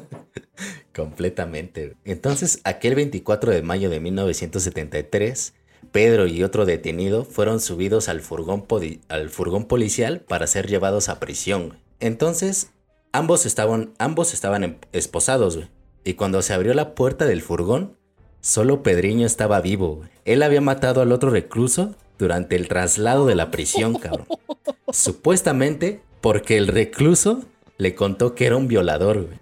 [0.93, 1.95] Completamente.
[2.05, 5.53] Entonces, aquel 24 de mayo de 1973,
[5.91, 11.09] Pedro y otro detenido fueron subidos al furgón, podi- al furgón policial para ser llevados
[11.09, 11.77] a prisión.
[11.99, 12.71] Entonces,
[13.11, 15.69] ambos estaban, ambos estaban em- esposados, güey.
[16.03, 17.97] Y cuando se abrió la puerta del furgón,
[18.41, 20.01] solo Pedriño estaba vivo.
[20.25, 24.27] Él había matado al otro recluso durante el traslado de la prisión, cabrón.
[24.91, 27.43] Supuestamente porque el recluso
[27.77, 29.39] le contó que era un violador, güey.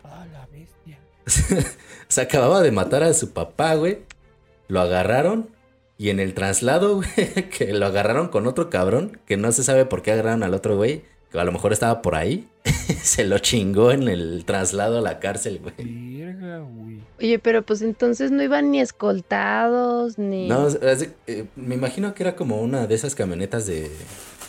[2.08, 4.00] Se acababa de matar a su papá, güey.
[4.68, 5.50] Lo agarraron
[6.00, 9.86] y en el traslado, güey, que lo agarraron con otro cabrón, que no se sabe
[9.86, 12.48] por qué agarraron al otro güey, que a lo mejor estaba por ahí,
[13.04, 16.20] se lo chingó en el traslado a la cárcel, güey.
[16.20, 17.00] Verga, güey.
[17.20, 20.48] Oye, pero pues entonces no iban ni escoltados, ni.
[20.48, 23.92] No, es eh, me imagino que era como una de esas camionetas de,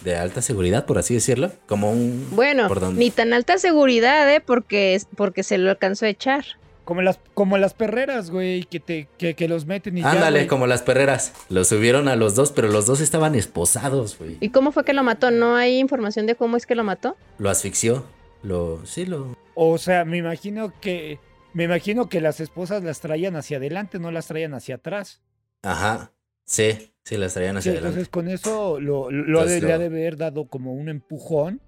[0.05, 1.51] de alta seguridad, por así decirlo.
[1.67, 2.29] Como un...
[2.31, 4.41] Bueno, ni tan alta seguridad, ¿eh?
[4.41, 6.45] Porque, porque se lo alcanzó a echar.
[6.91, 10.67] Como las, como las perreras, güey, que, te, que, que los meten y Ándale, como
[10.67, 11.33] las perreras.
[11.49, 14.39] Lo subieron a los dos, pero los dos estaban esposados, güey.
[14.41, 15.31] ¿Y cómo fue que lo mató?
[15.31, 17.17] ¿No hay información de cómo es que lo mató?
[17.39, 18.03] Lo asfixió.
[18.43, 18.85] Lo...
[18.87, 19.37] Sí, lo...
[19.55, 21.21] O sea, me imagino que...
[21.55, 25.23] Me imagino que las esposas las traían hacia adelante, no las traían hacia atrás.
[25.63, 26.11] Ajá.
[26.45, 27.89] Sí, sí, las traían Sí, hacia adelante.
[28.01, 30.73] entonces con eso lo, lo ha de- Entonces le lo- ha de haber dado como
[30.73, 31.61] un empujón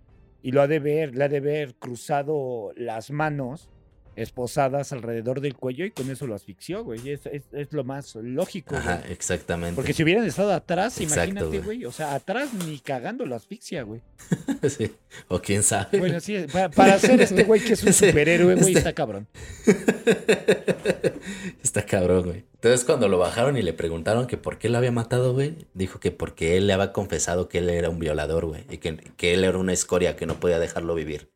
[0.42, 3.68] y lo ha de ver, le ha de haber cruzado las manos
[4.16, 7.09] esposadas alrededor del cuello y con eso lo asfixió, güey.
[7.11, 8.87] Es, es- es lo más lógico, güey.
[8.87, 9.75] Ajá, exactamente.
[9.77, 11.61] Porque si hubieran estado atrás, Exacto, imagínate, güey.
[11.79, 11.85] güey.
[11.87, 14.01] O sea, atrás ni cagando lo asfixia, güey.
[14.68, 14.92] Sí.
[15.29, 15.98] O quién sabe.
[15.98, 18.92] Bueno, sí, para, para hacer este güey que es un Sí, superhéroe, güey, este- está
[18.92, 19.27] cabrón.
[21.62, 22.44] Está cabrón, güey.
[22.55, 26.01] Entonces cuando lo bajaron y le preguntaron que por qué lo había matado, güey, dijo
[26.01, 28.64] que porque él le había confesado que él era un violador, güey.
[28.70, 31.31] Y que, que él era una escoria que no podía dejarlo vivir.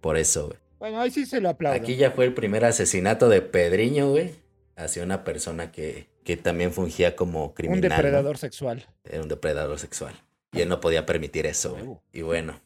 [0.00, 0.58] Por eso, güey.
[0.78, 1.76] Bueno, ahí sí se lo aplaudo.
[1.76, 4.34] Aquí ya fue el primer asesinato de Pedriño, güey.
[4.76, 7.82] Hacia una persona que, que también fungía como criminal.
[7.82, 7.94] un ¿no?
[7.94, 8.86] depredador sexual.
[9.04, 10.14] Era un depredador sexual.
[10.52, 11.98] Y él no podía permitir eso, güey.
[12.12, 12.60] Y bueno,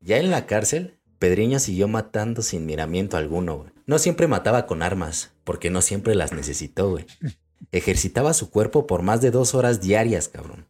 [0.00, 3.70] ya en la cárcel, Pedriño siguió matando sin miramiento alguno, güey.
[3.86, 7.06] No siempre mataba con armas, porque no siempre las necesitó, güey.
[7.72, 10.66] Ejercitaba su cuerpo por más de dos horas diarias, cabrón.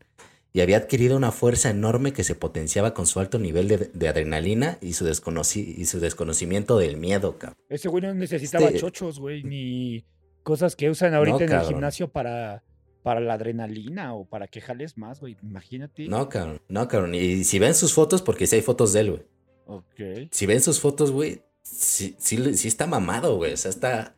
[0.57, 4.09] Y había adquirido una fuerza enorme que se potenciaba con su alto nivel de, de
[4.09, 7.59] adrenalina y su, desconoci- y su desconocimiento del miedo, cabrón.
[7.69, 10.05] Ese güey no necesitaba Este- chochos, güey, ni
[10.45, 12.62] cosas que usan ahorita en el gimnasio para,
[13.03, 15.37] para la adrenalina o para que jales más, güey.
[15.43, 16.07] Imagínate.
[16.07, 16.61] No, cabrón.
[16.69, 17.17] No, cabrón.
[17.17, 19.23] Y si ven sus fotos, porque sí hay fotos de él, güey.
[19.67, 20.29] Ok.
[20.31, 23.55] Si ven sus fotos, güey, sí, sí está mamado, güey.
[23.55, 24.14] O sea, está,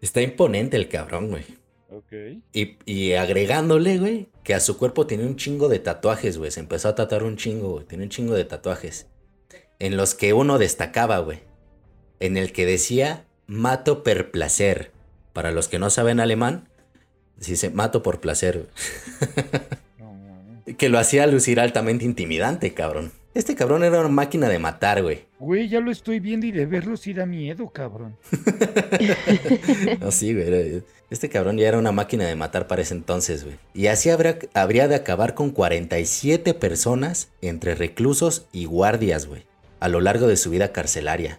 [0.00, 1.44] está imponente el cabrón, güey.
[1.90, 2.12] Ok.
[2.52, 6.50] Y, y agregándole, güey, que a su cuerpo tenía un chingo de tatuajes, güey.
[6.50, 7.84] Se empezó a tatuar un chingo, güey.
[7.84, 9.06] Tenía un chingo de tatuajes.
[9.78, 11.40] En los que uno destacaba, güey.
[12.20, 14.92] En el que decía, mato per placer.
[15.32, 16.68] Para los que no saben alemán,
[17.36, 19.46] dice, mato por placer, güey.
[20.78, 23.12] Que lo hacía lucir altamente intimidante, cabrón.
[23.32, 25.24] Este cabrón era una máquina de matar, güey.
[25.38, 28.16] Güey, ya lo estoy viendo y de verlo sí da miedo, cabrón.
[30.00, 30.82] No, sí, güey.
[31.10, 33.56] Este cabrón ya era una máquina de matar para ese entonces, güey.
[33.74, 39.44] Y así habría, habría de acabar con 47 personas entre reclusos y guardias, güey.
[39.80, 41.38] A lo largo de su vida carcelaria.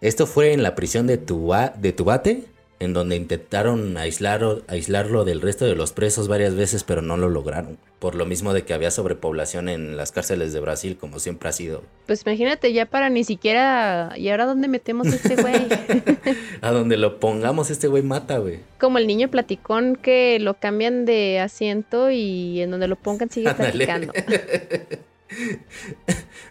[0.00, 2.44] Esto fue en la prisión de, Tuba- de Tubate,
[2.80, 7.28] en donde intentaron aislarlo, aislarlo del resto de los presos varias veces, pero no lo
[7.28, 7.76] lograron.
[7.98, 11.52] Por lo mismo de que había sobrepoblación en las cárceles de Brasil, como siempre ha
[11.52, 11.82] sido.
[12.06, 14.14] Pues imagínate, ya para ni siquiera.
[14.16, 15.68] ¿Y ahora dónde metemos a este güey?
[16.62, 18.60] A donde lo pongamos, este güey mata, güey.
[18.78, 23.52] Como el niño platicón que lo cambian de asiento y en donde lo pongan sigue
[23.52, 24.14] platicando.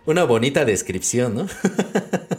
[0.06, 1.48] Una bonita descripción, ¿no?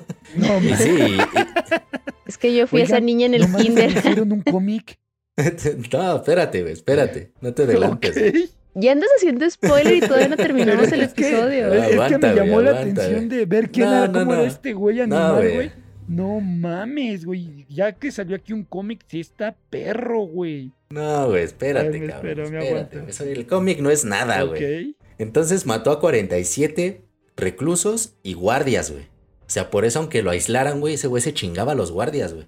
[0.76, 1.18] Sí,
[2.26, 3.92] Es que yo fui esa niña en el kinder.
[3.92, 4.98] ¿me hicieron un cómic.
[5.36, 5.42] y-
[5.96, 8.16] no, espérate, güey, espérate, no te adelantes.
[8.16, 8.50] Ok.
[8.74, 11.72] Ya andas haciendo spoiler y todavía no terminamos el es que- episodio.
[11.74, 14.40] Es que me llamó la atención de ver quién No, era, no, cómo no.
[14.40, 15.72] era este güey animal, güey.
[16.06, 17.66] No mames, güey.
[17.68, 20.72] Ya que salió aquí un cómic, sí está perro, güey.
[20.90, 22.30] No, güey, espérate, Ay, me cabrón.
[22.30, 24.96] espero, me espérate, El cómic no es nada, güey.
[25.18, 27.02] Entonces mató a 47
[27.36, 29.04] reclusos y guardias, güey.
[29.50, 32.34] O sea, por eso aunque lo aislaran, güey, ese güey se chingaba a los guardias,
[32.34, 32.46] güey.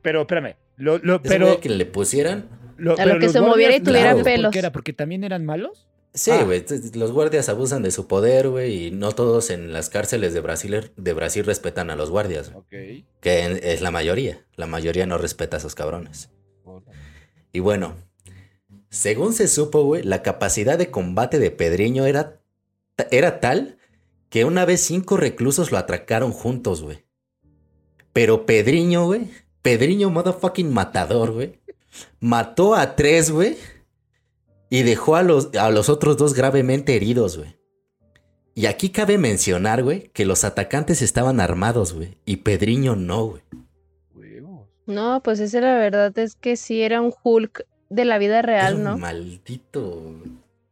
[0.00, 0.54] Pero espérame.
[0.78, 2.48] Lo, lo, Ese pero, güey que le pusieran...
[2.78, 4.52] lo, A lo que se moviera y tuviera claro, ¿por pelos.
[4.52, 4.72] qué era?
[4.72, 5.86] ¿Porque también eran malos?
[6.14, 6.44] Sí, Ah.
[6.44, 10.40] güey, los guardias abusan de su poder, güey, y no todos en las cárceles de
[10.40, 13.00] Brasil, de Brasil respetan a los guardias, güey.
[13.02, 13.04] Ok.
[13.20, 14.46] Que en- es la mayoría.
[14.56, 16.30] La mayoría no respeta a esos cabrones.
[17.52, 17.96] Y bueno,
[18.88, 22.40] según se supo, güey, la capacidad de combate de Pedriño era,
[23.10, 23.77] era tal
[24.28, 27.04] que una vez cinco reclusos lo atracaron juntos, güey.
[28.12, 29.30] Pero Pedriño, güey,
[29.62, 31.60] Pedriño motherfucking matador, güey,
[32.20, 33.56] mató a tres, güey,
[34.70, 37.56] y dejó a los, a los otros dos gravemente heridos, güey.
[38.54, 43.42] Y aquí cabe mencionar, güey, que los atacantes estaban armados, güey, y Pedriño no, güey.
[44.88, 48.46] No, pues esa la verdad es que sí era un Hulk de la vida Era
[48.46, 48.98] real, un ¿no?
[48.98, 50.02] Maldito.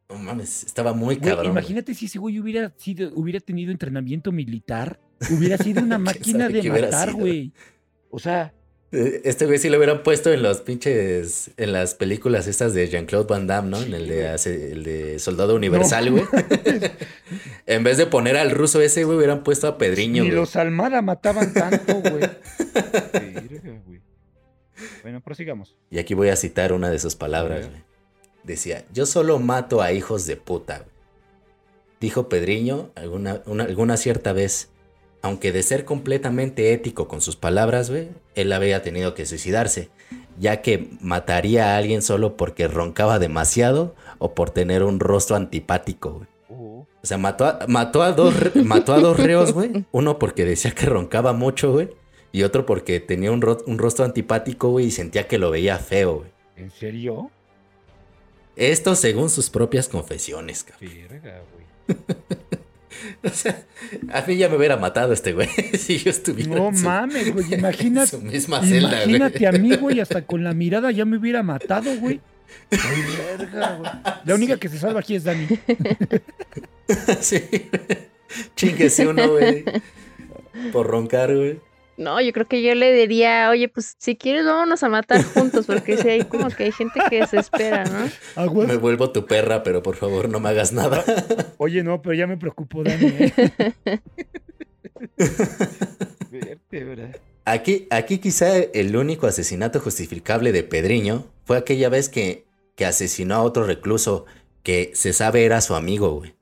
[0.09, 1.37] No mames, estaba muy cabrón.
[1.37, 1.49] güey.
[1.51, 4.99] imagínate si ese güey hubiera, sido, hubiera tenido entrenamiento militar.
[5.31, 7.19] Hubiera sido una ¿Quién máquina de matar, sido?
[7.19, 7.51] güey.
[8.09, 8.53] O sea,
[8.93, 11.51] Eh, Este güey sí lo hubieran puesto en los pinches.
[11.57, 13.81] En las películas estas de Jean-Claude Van Damme, ¿no?
[13.81, 16.23] En el de, hace- el de Soldado Universal, güey.
[17.65, 20.39] en vez de poner al ruso ese, güey, hubieran puesto a Pedriño, ni güey.
[20.39, 22.23] los Almada mataban tanto, güey.
[25.03, 25.75] Bueno, prosigamos.
[25.89, 27.86] Y aquí voy a citar una de sus palabras, güey.
[28.47, 30.85] Decía: Yo solo mato a hijos de puta.
[31.99, 34.69] Dijo Pedriño alguna, una- alguna cierta vez.
[35.23, 39.89] Aunque de ser completamente ético con sus palabras, güey, él había tenido que suicidarse,
[40.39, 46.11] ya que mataría a alguien solo porque roncaba demasiado o por tener un rostro antipático,
[46.13, 46.27] güey.
[46.49, 48.33] Oh, O sea, mató a, mató a dos,
[48.63, 49.85] mató a dos reos, güey.
[49.91, 51.89] Uno porque decía que roncaba mucho, güey.
[52.31, 55.79] Y otro porque tenía un, ro- un rostro antipático, güey, y sentía que lo veía
[55.79, 56.29] feo, güey.
[56.55, 57.31] ¿En serio?
[58.57, 60.91] Esto según sus propias confesiones, cabrón.
[61.09, 61.97] Verga, güey.
[63.23, 63.63] O sea,
[64.11, 67.31] a mí ya me hubiera matado este güey si yo estuviera No en su, mames,
[67.31, 67.53] güey.
[67.53, 69.15] en Imagínate, su misma celda, güey.
[69.15, 69.99] imagínate a mí, güey.
[69.99, 72.19] Hasta con la mirada ya me hubiera matado, güey.
[72.71, 73.03] Ay,
[73.37, 73.91] verga, güey.
[74.25, 75.47] La única que se salva aquí es Dani.
[77.21, 77.39] sí.
[78.55, 79.63] Chinguese uno, güey.
[80.73, 81.59] Por roncar, güey.
[81.97, 85.65] No, yo creo que yo le diría, oye, pues si quieres vámonos a matar juntos,
[85.65, 88.53] porque si hay como que hay gente que se espera, ¿no?
[88.67, 91.03] Me vuelvo tu perra, pero por favor no me hagas nada.
[91.57, 93.33] Oye, no, pero ya me preocupó Dani, ¿eh?
[96.29, 97.11] Vértebra.
[97.45, 102.45] Aquí, aquí quizá el único asesinato justificable de Pedriño fue aquella vez que,
[102.75, 104.25] que asesinó a otro recluso
[104.61, 106.36] que se sabe era su amigo, güey.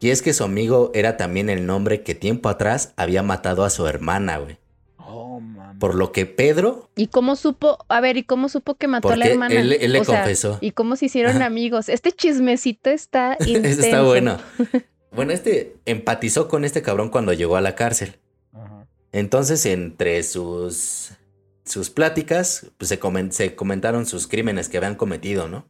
[0.00, 3.70] Y es que su amigo era también el nombre que tiempo atrás había matado a
[3.70, 4.58] su hermana, güey.
[4.98, 5.40] Oh.
[5.80, 7.84] Por lo que Pedro, ¿Y cómo supo?
[7.88, 9.54] A ver, ¿y cómo supo que mató a la hermana?
[9.54, 10.58] él- él le O sea, confesó.
[10.60, 11.46] ¿Y cómo se hicieron Ajá.
[11.46, 11.88] amigos?
[11.88, 13.68] Este chismecito está intenso.
[13.68, 14.38] Eso está bueno.
[15.10, 18.18] Bueno, este empatizó con este cabrón cuando llegó a la cárcel.
[18.52, 18.86] Ajá.
[19.10, 21.12] Entonces, entre sus,
[21.64, 25.66] sus pláticas, pues se, comen- se comentaron sus crímenes que habían cometido, ¿no?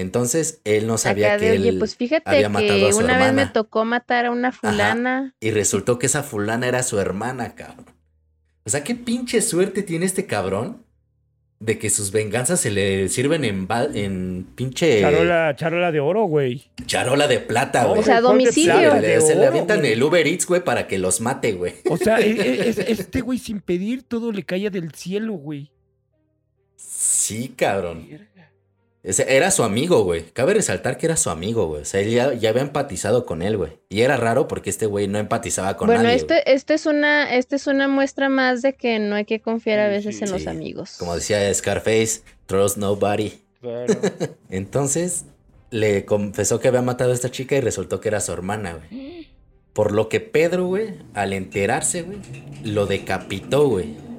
[0.00, 2.92] Entonces, él no sabía Acá que de, oye, él pues fíjate había matado que a
[2.92, 3.52] su una vez me hermana.
[3.52, 5.34] tocó matar a una fulana.
[5.40, 7.86] Y resultó que esa fulana era su hermana, cabrón.
[8.64, 10.84] O sea, qué pinche suerte tiene este cabrón
[11.60, 16.70] de que sus venganzas se le sirven en, en pinche Charola, charola de oro, güey.
[16.86, 18.00] charola de plata, güey.
[18.00, 18.72] O sea, ¿cuál de domicilio.
[18.80, 19.00] plata?
[19.00, 19.92] Le- se le avientan güey.
[19.92, 21.74] el Uber Eats, güey, para que los mate, güey.
[21.90, 25.70] O sea, e- e- es- este güey sin pedir todo le caía del cielo, güey.
[26.76, 28.06] Sí, cabrón.
[29.02, 30.24] Era su amigo, güey.
[30.32, 31.82] Cabe resaltar que era su amigo, güey.
[31.82, 33.72] O sea, él ya, ya había empatizado con él, güey.
[33.88, 36.16] Y era raro porque este güey no empatizaba con bueno, nadie.
[36.16, 36.42] esto, güey.
[36.44, 39.88] esto es una, esto es una muestra más de que no hay que confiar a
[39.88, 40.24] veces sí.
[40.24, 40.96] en los amigos.
[40.98, 43.32] Como decía Scarface, trust nobody.
[43.62, 43.94] Claro.
[44.50, 45.24] Entonces,
[45.70, 49.28] le confesó que había matado a esta chica y resultó que era su hermana, güey.
[49.72, 52.18] Por lo que Pedro, güey, al enterarse, güey,
[52.64, 54.09] lo decapitó, güey.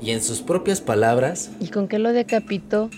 [0.00, 2.90] Y en sus propias palabras, ¿Y con qué lo decapitó?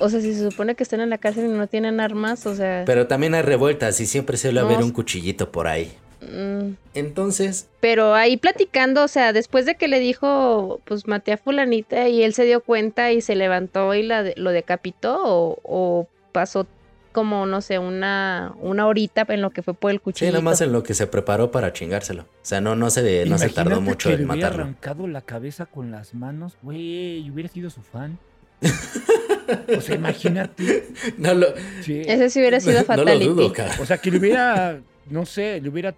[0.00, 2.54] O sea, si se supone que están en la cárcel y no tienen armas, o
[2.54, 2.82] sea.
[2.84, 4.86] pero también hay revueltas y siempre suele haber No.
[4.86, 5.92] un cuchillito por ahí.
[6.20, 11.36] mm, Entonces, Pero ahí platicando, o sea, después de que le dijo, pues maté a
[11.38, 15.58] fulanita y él se dio cuenta y se levantó y la de- lo decapitó o,
[15.62, 16.66] o pasó
[17.14, 20.32] como, no sé, una, una horita en lo que fue por el sí, cuchillo.
[20.32, 22.22] nada más en lo que se preparó para chingárselo.
[22.24, 24.64] O sea, no, no, se, de- no se tardó mucho que en le hubiera matarlo.
[24.64, 28.18] arrancado la cabeza con las manos, güey, hubiera sido su fan.
[29.76, 30.88] O sea, imagínate.
[31.18, 31.48] No lo,
[31.82, 32.00] sí.
[32.06, 33.76] Ese sí hubiera sido no lo dudo, cabrón.
[33.82, 35.94] O sea, que le hubiera, no sé, le hubiera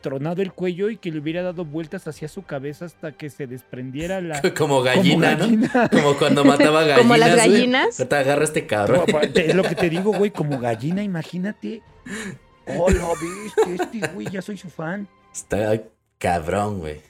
[0.00, 3.46] tronado el cuello y que le hubiera dado vueltas hacia su cabeza hasta que se
[3.46, 5.68] desprendiera la Como gallina, como ¿no?
[5.68, 5.88] gallina.
[5.92, 6.98] Como cuando mataba gallinas.
[7.02, 7.38] Como las güey.
[7.50, 8.00] gallinas.
[8.00, 9.04] Ahorita agarra este cabrón.
[9.06, 11.82] No, te- es lo que te digo, güey, como gallina, imagínate.
[12.66, 15.08] Oh, lo viste, este güey, ya soy su fan.
[15.32, 15.82] Está
[16.18, 17.00] cabrón, güey.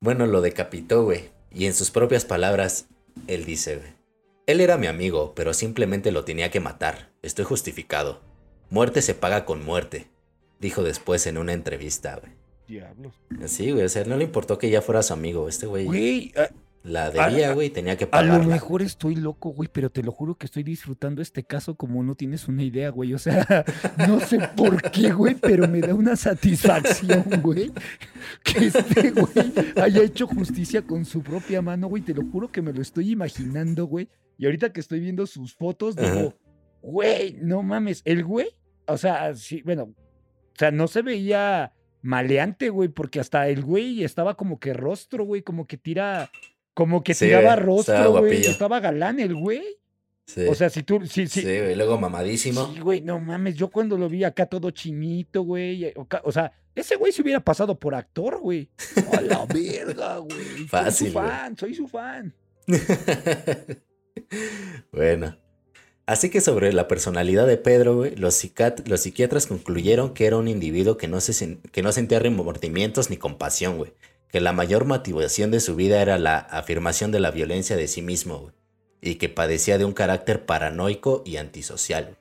[0.00, 1.30] Bueno, lo decapitó, güey.
[1.52, 2.86] Y en sus propias palabras,
[3.26, 3.88] él dice, güey.
[4.46, 7.10] Él era mi amigo, pero simplemente lo tenía que matar.
[7.22, 8.20] Estoy justificado.
[8.68, 10.06] Muerte se paga con muerte.
[10.60, 12.32] Dijo después en una entrevista, güey.
[12.68, 13.14] Diablos.
[13.46, 13.84] Sí, güey.
[13.84, 15.48] O sea, no le importó que ya fuera su amigo.
[15.48, 16.50] Este güey Güey, a,
[16.82, 17.70] la debía, güey.
[17.70, 18.46] Tenía que a lo pagarla.
[18.54, 22.14] mejor estoy loco, güey, pero te lo juro que estoy disfrutando este caso como no
[22.14, 23.14] tienes una idea, güey.
[23.14, 23.64] O sea,
[24.06, 27.72] no sé por qué, güey, pero me da una satisfacción, güey,
[28.44, 29.52] que este güey
[29.82, 32.02] haya hecho justicia con su propia mano, güey.
[32.02, 34.08] Te lo juro que me lo estoy imaginando, güey.
[34.38, 36.34] Y ahorita que estoy viendo sus fotos, digo,
[36.82, 38.48] güey, no mames, el güey,
[38.86, 39.94] o sea, sí, bueno,
[40.54, 41.72] o sea, no se veía
[42.02, 46.30] maleante, güey, porque hasta el güey estaba como que rostro, güey, como que tira,
[46.74, 49.62] como que Sí, tiraba güey, rostro, estaba güey, estaba galán el güey.
[50.26, 50.42] Sí.
[50.48, 51.42] O sea, si tú, sí, sí, sí.
[51.42, 51.74] güey.
[51.74, 52.72] Luego mamadísimo.
[52.72, 56.52] Sí, güey, no mames, yo cuando lo vi acá todo chinito, güey, eh, o sea,
[56.74, 58.68] ese güey se hubiera pasado por actor, güey.
[59.12, 60.66] A la verga, güey.
[60.68, 61.28] Fácil, Soy su güey.
[61.28, 62.34] fan, soy su fan.
[64.92, 65.36] bueno.
[66.10, 68.44] Así que sobre la personalidad de Pedro, los,
[68.84, 73.16] los psiquiatras concluyeron que era un individuo que no, se que no sentía remordimientos ni
[73.16, 73.88] compasión.
[74.28, 78.02] Que la mayor motivación de su vida era la afirmación de la violencia de sí
[78.02, 78.50] mismo.
[79.00, 82.18] Y que padecía de un carácter paranoico y antisocial.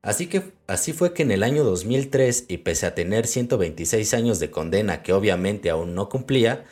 [0.00, 4.38] Así que así fue que en el año 2003, y pese a tener 126 años
[4.38, 6.64] de condena que obviamente aún no cumplía,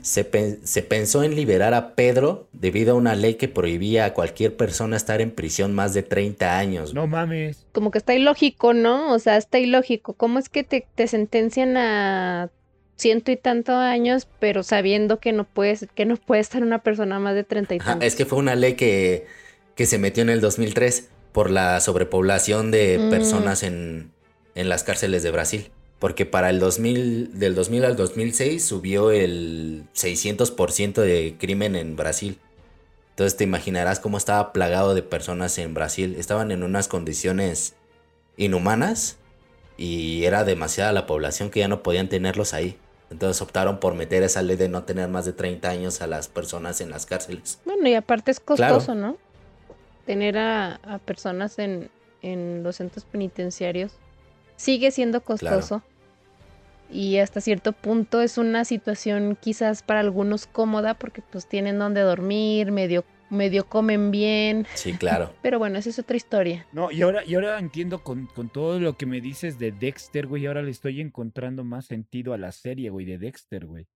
[0.00, 4.14] se, pen- se pensó en liberar a Pedro debido a una ley que prohibía a
[4.14, 6.94] cualquier persona estar en prisión más de 30 años.
[6.94, 7.66] No mames.
[7.72, 9.12] Como que está ilógico, ¿no?
[9.12, 10.14] O sea, está ilógico.
[10.14, 12.50] ¿Cómo es que te, te sentencian a
[12.96, 17.18] ciento y tantos años, pero sabiendo que no puedes, que no puede estar una persona
[17.18, 18.06] más de treinta y Ajá, tantos?
[18.06, 19.26] es que fue una ley que,
[19.74, 23.10] que se metió en el 2003 por la sobrepoblación de Mm.
[23.10, 24.12] personas en,
[24.54, 25.70] en las cárceles de Brasil.
[26.02, 32.40] Porque para el 2000, del 2000 al 2006 subió el 600% de crimen en Brasil.
[33.10, 36.16] Entonces te imaginarás cómo estaba plagado de personas en Brasil.
[36.18, 37.74] Estaban en unas condiciones
[38.36, 39.16] inhumanas
[39.76, 42.76] y era demasiada la población que ya no podían tenerlos ahí.
[43.12, 46.26] Entonces optaron por meter esa ley de no tener más de 30 años a las
[46.26, 47.60] personas en las cárceles.
[47.64, 48.74] Bueno, y aparte es Claro.
[48.74, 49.18] costoso, ¿no?
[50.04, 51.90] Tener a, a personas en,
[52.22, 53.92] en los centros penitenciarios
[54.56, 55.82] sigue siendo costoso.
[56.90, 62.02] Y hasta cierto punto es una situación quizás para algunos cómoda porque pues tienen donde
[62.02, 64.66] dormir, medio, medio comen bien.
[64.74, 65.32] Sí, claro.
[65.42, 66.66] Pero bueno, esa es otra historia.
[66.72, 70.26] No, y ahora, y ahora entiendo con, con todo lo que me dices de Dexter,
[70.26, 73.86] güey, ahora le estoy encontrando más sentido a la serie, güey, de Dexter, güey.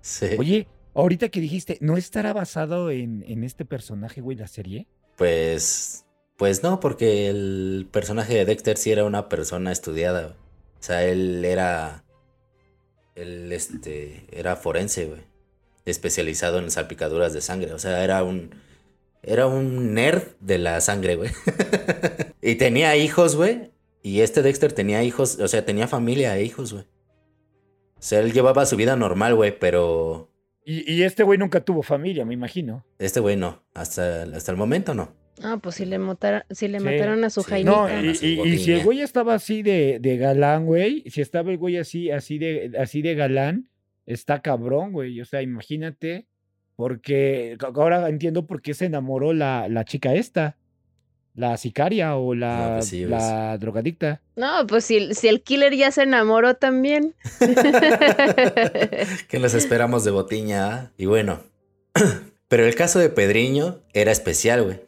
[0.00, 0.26] Sí.
[0.38, 4.86] Oye, ahorita que dijiste, ¿no estará basado en, en este personaje, güey, la serie?
[5.16, 6.04] Pues,
[6.36, 10.22] pues no, porque el personaje de Dexter sí era una persona estudiada.
[10.22, 10.34] güey.
[10.34, 12.03] O sea, él era,
[13.14, 15.20] él este, era forense, güey,
[15.84, 17.72] especializado en salpicaduras de sangre.
[17.72, 18.50] O sea, era un,
[19.22, 21.30] era un nerd de la sangre, güey.
[22.42, 23.70] y tenía hijos, güey.
[24.02, 26.84] Y este Dexter tenía hijos, o sea, tenía familia e hijos, güey.
[27.96, 30.30] O sea, él llevaba su vida normal, güey, pero
[30.64, 32.84] Y, y este güey nunca tuvo familia, me imagino.
[32.98, 33.62] este güey no.
[33.72, 35.14] Hasta, hasta el momento no.
[35.42, 37.50] Ah, pues si le, motara- si le Sí, mataron a su sí.
[37.50, 38.00] Jaimita.
[38.00, 38.14] No, y,
[38.58, 42.38] si el güey estaba así de, de galán, güey, si estaba el güey así, así
[42.38, 43.68] de, así de galán,
[44.06, 45.20] está cabrón, güey.
[45.20, 46.26] O sea, imagínate,
[46.76, 50.56] porque ahora entiendo por qué se enamoró la, la chica esta,
[51.34, 54.20] la sicaria o la, pues sí, la drogadicta.
[54.36, 57.14] No, pues si, si el killer ya se enamoró también.
[59.28, 60.74] que nos esperamos de Botiña.
[60.74, 60.90] ah?
[60.96, 61.40] Y bueno,
[62.48, 64.80] pero el caso de Pedriño era especial, güey.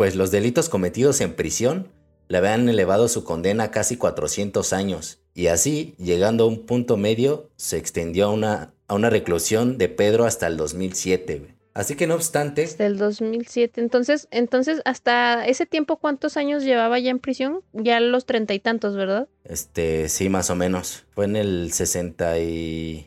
[0.00, 1.88] Pues los delitos cometidos en prisión
[2.28, 5.18] le habían elevado su condena a casi 400 años.
[5.34, 9.90] Y así, llegando a un punto medio, se extendió a una, a una reclusión de
[9.90, 11.54] Pedro hasta el 2007, güey.
[11.74, 13.78] Así que no obstante, Hasta el 2007.
[13.82, 17.60] Entonces, entonces, hasta ese tiempo, ¿cuántos años llevaba ya en prisión?
[17.74, 19.28] Ya los treinta y tantos, ¿verdad?
[19.44, 21.04] este, sí, más o menos.
[21.10, 23.06] Fue en el 60 y...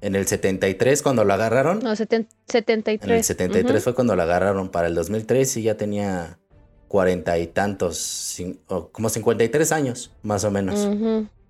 [0.00, 1.80] En el 73 cuando lo agarraron.
[1.80, 3.10] No, seten- 73.
[3.10, 3.84] En el 73 Ujú.
[3.84, 4.68] fue cuando la agarraron.
[4.68, 6.38] Para el 2003 sí ya tenía
[6.86, 8.36] cuarenta y tantos,
[8.68, 10.88] o como 53 años, más o menos.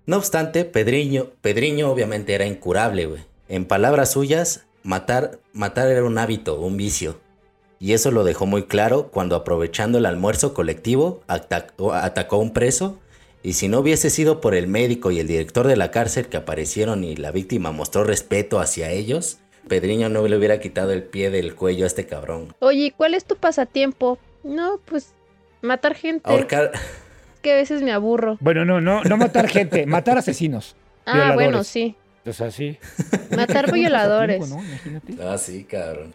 [0.05, 3.21] No obstante, Pedriño, Pedriño obviamente era incurable, güey.
[3.47, 7.19] En palabras suyas, matar, matar era un hábito, un vicio.
[7.79, 12.51] Y eso lo dejó muy claro cuando aprovechando el almuerzo colectivo atacó, atacó a un
[12.51, 12.99] preso.
[13.41, 16.37] Y si no hubiese sido por el médico y el director de la cárcel que
[16.37, 19.37] aparecieron y la víctima mostró respeto hacia ellos,
[19.67, 22.53] Pedriño no le hubiera quitado el pie del cuello a este cabrón.
[22.59, 24.17] Oye, ¿y ¿cuál es tu pasatiempo?
[24.43, 25.13] No, pues
[25.61, 26.29] matar gente.
[26.29, 28.37] Ahorcar, Es que a veces me aburro.
[28.41, 30.75] Bueno, no, no, no matar gente, matar asesinos.
[31.05, 31.35] Ah, Violadores.
[31.47, 31.95] bueno, sí.
[32.29, 32.77] O sea, sí.
[33.35, 34.39] Matar violadores.
[34.39, 34.69] pasatiempo, ¿no?
[34.99, 35.23] Imagínate.
[35.23, 36.13] ah, sí, cabrón.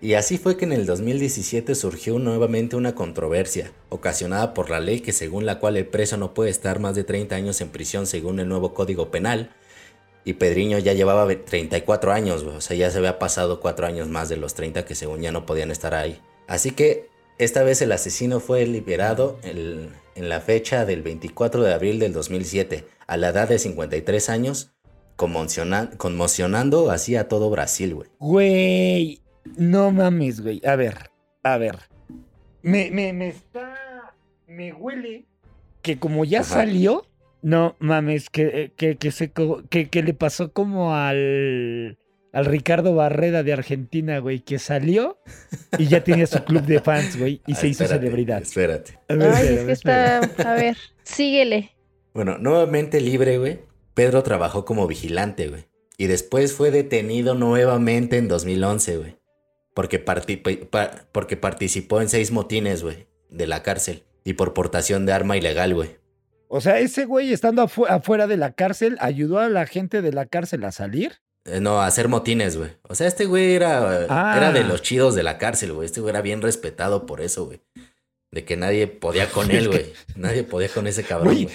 [0.00, 5.00] Y así fue que en el 2017 surgió nuevamente una controversia, ocasionada por la ley
[5.00, 8.06] que según la cual el preso no puede estar más de 30 años en prisión
[8.06, 9.50] según el nuevo Código Penal.
[10.24, 14.08] Y Pedriño ya llevaba ve- 34 años, o sea, ya se había pasado 4 años
[14.08, 16.20] más de los 30 que según ya no podían estar ahí.
[16.48, 21.72] Así que esta vez el asesino fue liberado el- en la fecha del 24 de
[21.74, 24.72] abril del 2007, a la edad de 53 años,
[25.16, 28.08] conmocionando así a todo Brasil, güey.
[28.18, 29.20] Güey,
[29.56, 30.60] no mames, güey.
[30.64, 31.10] A ver,
[31.42, 31.78] a ver.
[32.62, 34.14] Me, me, me está.
[34.46, 35.26] Me huele
[35.82, 36.54] que como ya Ajá.
[36.54, 37.06] salió,
[37.42, 39.32] no mames, que, eh, que, que, se,
[39.70, 41.98] que, que le pasó como al.
[42.32, 45.18] Al Ricardo Barreda de Argentina, güey, que salió
[45.78, 48.42] y ya tenía su club de fans, güey, y Ah, se hizo espérate, celebridad.
[48.42, 48.98] Espérate.
[49.08, 50.18] A ver, Ay, es que está.
[50.18, 51.70] A ver, síguele.
[52.12, 53.60] Bueno, nuevamente libre, güey.
[53.96, 55.64] Pedro trabajó como vigilante, güey.
[55.96, 59.16] Y después fue detenido nuevamente en 2011, güey.
[59.72, 64.04] Porque, pa- porque participó en seis motines, güey, de la cárcel.
[64.22, 65.96] Y por portación de arma ilegal, güey.
[66.48, 70.12] O sea, ese güey estando afu- afuera de la cárcel ayudó a la gente de
[70.12, 71.14] la cárcel a salir.
[71.46, 72.72] Eh, No, a hacer motines, güey.
[72.82, 74.34] O sea, este güey era, Ah.
[74.36, 75.86] era de los chidos de la cárcel, güey.
[75.86, 77.62] Este güey era bien respetado por eso, güey.
[78.36, 79.86] De que nadie podía con él, güey.
[80.14, 81.48] Nadie podía con ese cabrón, Güey,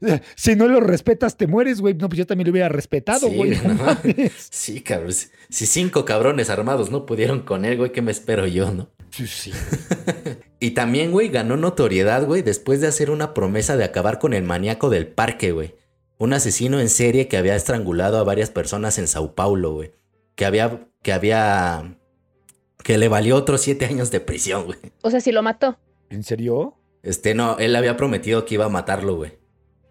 [0.00, 0.20] güey.
[0.34, 1.94] si no lo respetas, te mueres, güey.
[1.94, 3.50] No, pues yo también lo hubiera respetado, Sí, güey.
[3.52, 4.32] no no mames.
[4.50, 5.12] Sí, cabrón.
[5.12, 8.90] Si- Si cinco cabrones armados no pudieron con él, güey, ¿qué me espero yo, no?
[9.10, 9.52] Sí, sí.
[10.58, 14.42] Y también, güey, ganó notoriedad, güey, después de hacer una promesa de acabar con el
[14.42, 15.74] maníaco del parque, güey.
[16.18, 19.92] Un asesino en serie que había estrangulado a varias personas en Sao Paulo, güey.
[20.36, 21.98] Que había, que había,
[22.82, 24.78] que le valió otros siete años de prisión, güey.
[25.02, 25.78] O sea, si lo mató.
[26.10, 26.74] ¿En serio?
[27.02, 29.32] Este, no, él había prometido que iba a matarlo, güey.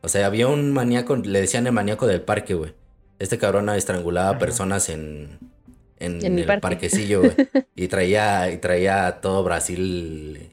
[0.01, 2.73] O sea, había un maníaco, le decían el maníaco del parque, güey.
[3.19, 4.39] Este cabrón estrangulaba a Ajá.
[4.39, 5.39] personas en,
[5.99, 6.61] en, En el el parque.
[6.61, 7.33] parquecillo, güey.
[7.75, 10.51] Y traía, y traía a todo Brasil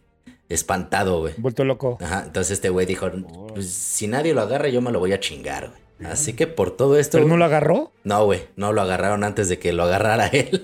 [0.49, 1.35] espantado, güey.
[1.37, 1.99] Vuelto loco.
[2.01, 3.11] Ajá, entonces este güey dijo,
[3.55, 5.81] pues si nadie lo agarra yo me lo voy a chingar, güey.
[6.05, 7.19] Así que por todo esto...
[7.19, 7.93] ¿Pero no lo agarró?
[8.05, 10.63] No, güey, no lo agarraron antes de que lo agarrara él.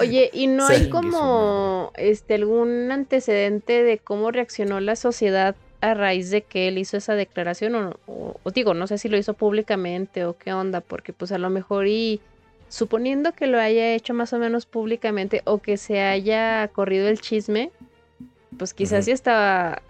[0.00, 6.30] Oye, ¿y no hay como este algún antecedente de cómo reaccionó la sociedad a raíz
[6.30, 7.74] de que él hizo esa declaración?
[7.74, 11.32] O, o- o digo, no sé si lo hizo públicamente o qué onda, porque pues
[11.32, 12.20] a lo mejor y
[12.68, 17.20] suponiendo que lo haya hecho más o menos públicamente o que se haya corrido el
[17.20, 17.70] chisme,
[18.58, 19.04] pues quizás Ujú.
[19.06, 19.82] sí estaba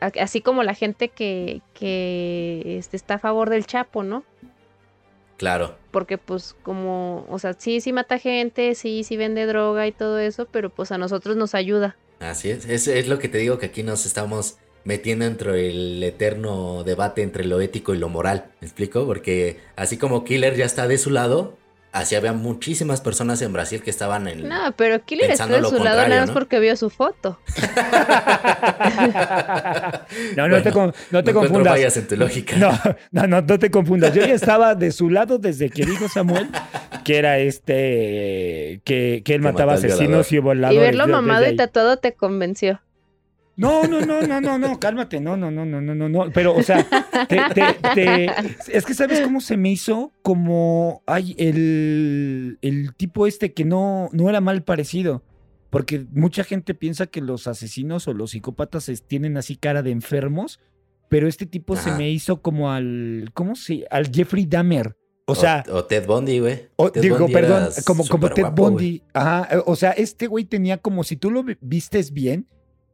[0.00, 4.24] así como la gente que, que este, está a favor del Chapo, ¿no?
[5.36, 5.76] Claro.
[5.90, 10.18] Porque pues como, o sea, sí, sí mata gente, sí, sí vende droga y todo
[10.18, 11.96] eso, pero pues a nosotros nos ayuda.
[12.18, 12.66] Así es.
[12.66, 17.22] Es, es lo que te digo que aquí nos estamos metiendo entre el eterno debate
[17.22, 18.50] entre lo ético y lo moral.
[18.60, 19.06] ¿Me explico?
[19.06, 21.56] Porque así como Killer ya está de su lado,
[21.92, 24.48] así había muchísimas personas en Brasil que estaban en...
[24.48, 26.34] No, pero Killer está de su lado nada más ¿no?
[26.34, 27.38] porque vio su foto.
[30.36, 31.72] No, no te, con- no te confundas.
[31.74, 32.56] fallas en tu lógica.
[32.56, 32.70] No,
[33.10, 34.14] no, no, no te confundas.
[34.14, 36.48] Yo ya estaba de su lado desde que dijo Samuel
[37.04, 40.78] que era este, que, que él Que mataba asesinos y voladores.
[40.78, 42.80] y verlo mamado y tatuado te convenció.
[43.56, 46.30] No, no, no, no, no, no, cálmate, no, no, no, no, no, no, no.
[46.32, 46.86] Pero, o sea,
[47.28, 48.30] te, te- te-
[48.72, 54.08] es que sabes cómo se me hizo como ay, el, el tipo este que no,
[54.12, 55.22] no era mal parecido.
[55.68, 60.58] Porque mucha gente piensa que los asesinos o los psicópatas tienen así cara de enfermos,
[61.08, 63.84] pero este tipo se me hizo como al, ¿cómo se?
[63.90, 64.96] Al Jeffrey Dahmer.
[65.26, 66.68] O sea, o, Ted Bundy, güey.
[67.00, 68.62] digo, Bundy perdón, como, como Ted guapo.
[68.70, 69.02] Bundy.
[69.14, 72.48] Ajá, o sea, este güey tenía como, si tú lo vi- vistes bien,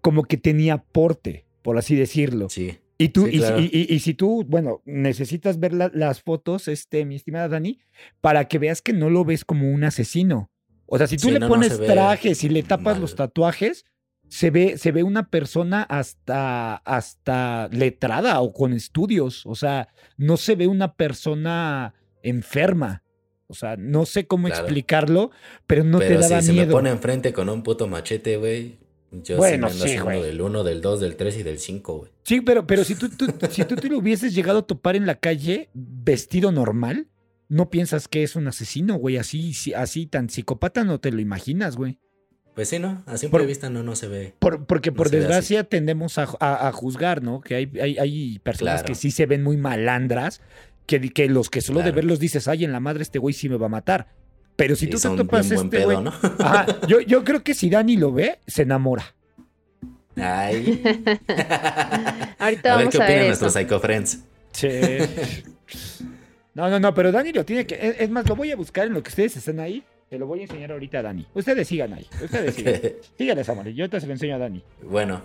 [0.06, 2.48] como que tenía porte, por así decirlo.
[2.48, 2.78] Sí.
[2.96, 3.58] Y tú, Sí, y, claro.
[3.60, 7.80] y- y- y si tú, bueno, necesitas ver la- las fotos, este, mi estimada Dani,
[8.20, 10.48] para que veas que no lo ves como un asesino.
[10.86, 13.00] O sea, si tú Sí, le no, pones trajes y le tapas mal.
[13.00, 13.84] los tatuajes,
[14.28, 19.44] se ve, se ve una persona hasta, hasta letrada o con estudios.
[19.44, 23.02] O sea, no se ve una persona enferma.
[23.48, 24.62] O sea, no sé cómo Claro.
[24.62, 25.30] explicarlo,
[25.66, 26.66] pero no Pero te daba si se miedo.
[26.68, 28.78] me pone enfrente con un puto machete, güey.
[29.12, 30.22] Yo Bueno, sí, sí, güey.
[30.22, 32.12] del 1, del 2, del 3 y del 5, güey.
[32.24, 35.06] Sí, pero, pero si tú, tú- si tú te lo hubieses llegado a topar en
[35.06, 37.06] la calle vestido normal,
[37.48, 39.16] no piensas que es un asesino, güey.
[39.16, 42.00] Así, sí, así tan psicópata no te lo imaginas, güey.
[42.54, 43.02] Pues sí, ¿no?
[43.06, 44.34] A simple Por- vista no, no se ve.
[44.38, 47.40] Por- porque No por desgracia tendemos a, a- a juzgar, ¿no?
[47.40, 48.86] Que hay, hay, hay personas Claro.
[48.86, 50.40] que sí se ven muy malandras,
[50.86, 53.48] que, que los que solo de verlos dices, ay, en la madre este güey sí
[53.48, 54.08] me va a matar.
[54.56, 56.02] Pero si tú te topas bien este güey...
[56.02, 56.12] ¿no?
[56.88, 59.14] Yo, yo creo que si Dani lo ve, se enamora.
[60.16, 60.82] Ay.
[62.38, 63.26] Ahorita a ver vamos qué a ver opinan eso.
[63.26, 64.20] nuestros Psycho Friends.
[64.52, 64.68] Sí.
[66.54, 67.74] No, no, no, pero Dani lo tiene que.
[67.74, 69.84] Es, es más, lo voy a buscar en lo que ustedes están ahí.
[70.08, 71.26] Te lo voy a enseñar ahorita a Dani.
[71.34, 72.06] Ustedes sigan ahí.
[72.24, 72.80] Ustedes sigan.
[73.18, 73.74] Síganle, Samuel.
[73.74, 74.62] Yo te se lo enseño a Dani.
[74.82, 75.20] bueno,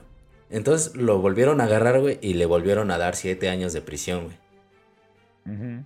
[0.50, 4.26] entonces lo volvieron a agarrar, güey, y le volvieron a dar 7 años de prisión,
[4.26, 5.56] güey.
[5.56, 5.86] Ujú.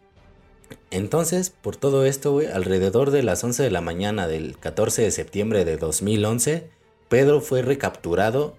[0.92, 5.66] Entonces, por todo esto, alrededor de las 11 de la mañana del 14 de septiembre
[5.66, 6.70] de 2011,
[7.10, 8.56] Pedro fue recapturado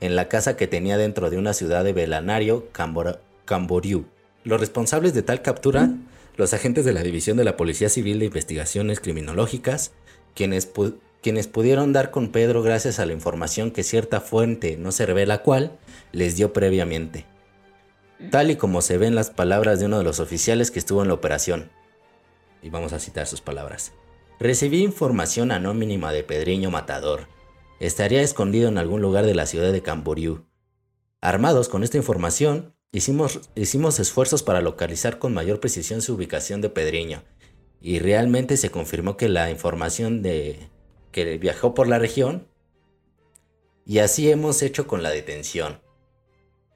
[0.00, 2.68] en la casa que tenía dentro de una ciudad de Belanario,
[3.44, 4.06] Camboriú.
[4.44, 5.90] Los responsables de tal captura,
[6.36, 9.92] los agentes de la División de la Policía Civil de Investigaciones Criminológicas,
[10.34, 10.70] quienes,
[11.22, 15.42] quienes pudieron dar con Pedro gracias a la información que cierta fuente, no se revela
[15.42, 15.72] cuál,
[16.12, 17.26] les dio previamente
[18.30, 21.08] tal y como se ven las palabras de uno de los oficiales que estuvo en
[21.08, 21.70] la operación.
[22.62, 23.92] Y vamos a citar sus palabras.
[24.38, 27.28] Recibí información anónima de Pedriño Matador.
[27.78, 30.46] Estaría escondido en algún lugar de la ciudad de Camboriú.
[31.20, 36.70] Armados con esta información, hicimos, hicimos esfuerzos para localizar con mayor precisión su ubicación de
[36.70, 37.22] Pedriño.
[37.80, 40.70] Y realmente se confirmó que la información de
[41.12, 42.48] que viajó por la región.
[43.84, 45.80] Y así hemos hecho con la detención.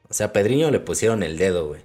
[0.08, 1.80] O sea, a Pedriño le pusieron el dedo, güey.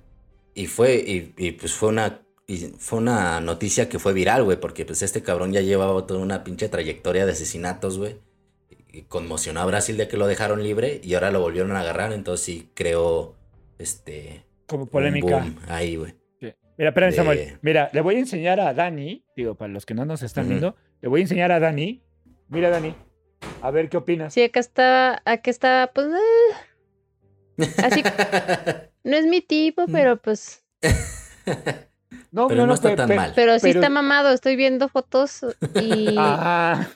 [0.53, 4.59] Y fue, y, y, pues fue una, y fue una noticia que fue viral, güey,
[4.59, 8.17] porque pues este cabrón ya llevaba toda una pinche trayectoria de asesinatos, güey.
[8.91, 12.11] Y conmocionó a Brasil de que lo dejaron libre y ahora lo volvieron a agarrar,
[12.11, 13.35] entonces sí creó,
[13.77, 15.37] este, Como un polémica.
[15.37, 16.13] boom ahí, güey.
[16.39, 16.53] Sí.
[16.77, 17.57] Mira, espérame, de- Samuel.
[17.61, 19.23] Mira, le voy a enseñar a Dani.
[19.35, 22.01] Digo, para los que no nos están viendo, le voy a enseñar a Dani.
[22.49, 22.95] Mira, Dani.
[23.61, 24.33] A ver qué opinas.
[24.33, 26.55] Sí, acá estaba, acá estaba, pues, eh,
[27.83, 28.03] Así-
[29.03, 29.91] no es mi tipo, Mm.
[29.91, 30.63] pero pues,
[32.31, 33.31] No, Pero no está pe- tan pe- mal.
[33.35, 34.31] pero sí Pero- está mamado.
[34.31, 35.45] Estoy viendo fotos
[35.81, 36.87] y, Ah,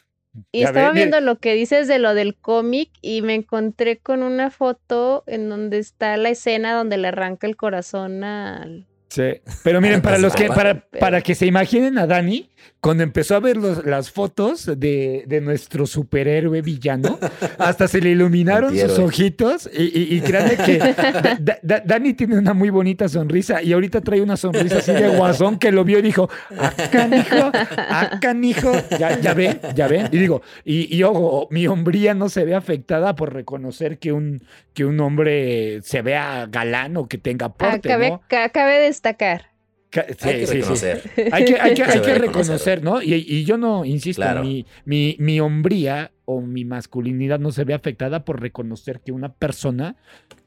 [0.52, 4.22] y estaba ven, viendo lo que dices de lo del cómic y me encontré con
[4.22, 8.86] una foto en donde está la escena donde le arranca el corazón al...
[9.14, 9.42] Sí.
[9.64, 12.50] Pero miren, para los que, para, para que se imaginen a Dani,
[12.80, 17.20] cuando empezó a ver los- las fotos de, de nuestro superhéroe villano,
[17.60, 19.70] hasta se le iluminaron sus ojitos.
[19.72, 23.72] Y, y, y créanme que Da- Da- Da- Dani tiene una muy bonita sonrisa y
[23.74, 27.52] ahorita trae una sonrisa así de guasón que lo vio y dijo, acá, hijo,
[27.90, 28.72] acá, hijo.
[29.00, 30.10] Ya, ya ven, ya ven.
[30.12, 34.42] Y digo, y, y ojo, mi hombría no se ve afectada por reconocer que un,
[34.74, 38.22] que un hombre se vea galán o que tenga porte, Acabe, ¿no?
[38.28, 39.52] ca- cabe destacar.
[39.96, 40.54] Hay que sí, sí.
[40.58, 41.02] reconocer.
[41.32, 42.22] Hay que, hay que, Se hay debe que reconocer.
[42.22, 43.02] reconocer, ¿no?
[43.04, 44.44] Y, y yo no, insisto, Claro.
[44.44, 49.34] mi, mi, mi hombría o mi masculinidad no se ve afectada por reconocer que una
[49.34, 49.96] persona,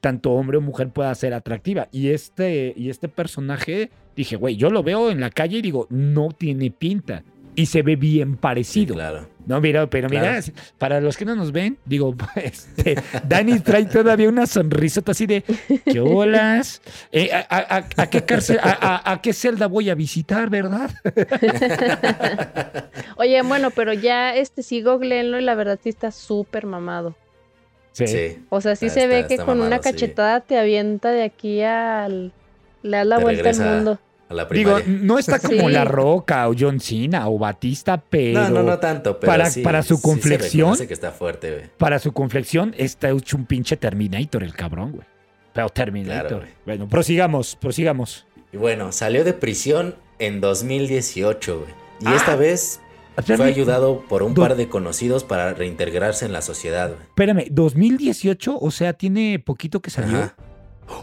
[0.00, 1.86] tanto hombre o mujer, pueda ser atractiva.
[1.92, 5.86] Y este, y este personaje Dije, güey, yo lo veo en la calle y digo,
[5.90, 7.22] no tiene pinta.
[7.57, 8.94] Y se ve bien Sí, parecido.
[8.94, 9.28] claro.
[9.46, 10.46] No, mira, pero mira, Claro.
[10.76, 12.96] para los que no nos ven, digo, este,
[13.26, 15.42] Dani trae todavía una sonrisota así de,
[15.84, 16.82] ¿qué olas?
[17.12, 18.70] Eh, a, a- a- a qué cárcel, a,
[19.07, 20.90] a- a qué celda voy a visitar, verdad?
[23.16, 27.16] Oye, bueno, pero ya este sí googleenlo y la verdad sí está súper mamado.
[27.92, 28.04] Sí.
[28.50, 29.82] O sea, sí Está- se ve está- que está con una sí.
[29.84, 32.32] cachetada te avienta de aquí al...
[32.82, 33.98] Le das la Te vuelta regresa al mundo.
[34.28, 35.72] A la Digo, no está como Sí.
[35.72, 39.62] La Roca o John Cena o Batista, pero no, no, no tanto, pero para- sí,
[39.62, 40.60] para su sí se conflexión.
[40.66, 41.70] reconoce que está fuerte, güey.
[41.78, 45.06] para su conflexión está hecho un pinche Terminator el cabrón, güey.
[45.52, 46.20] Pero Terminator.
[46.26, 46.50] Claro, güey.
[46.66, 48.26] bueno, prosigamos, prosigamos.
[48.52, 51.70] Y bueno, salió de prisión en 2018, güey.
[52.00, 52.80] Y Ah, esta vez
[53.24, 57.00] fue ayudado por un Do- par de conocidos para reintegrarse en la sociedad, güey.
[57.02, 60.16] espérame, 2018, o sea, tiene poquito que salió.
[60.18, 60.34] Ajá.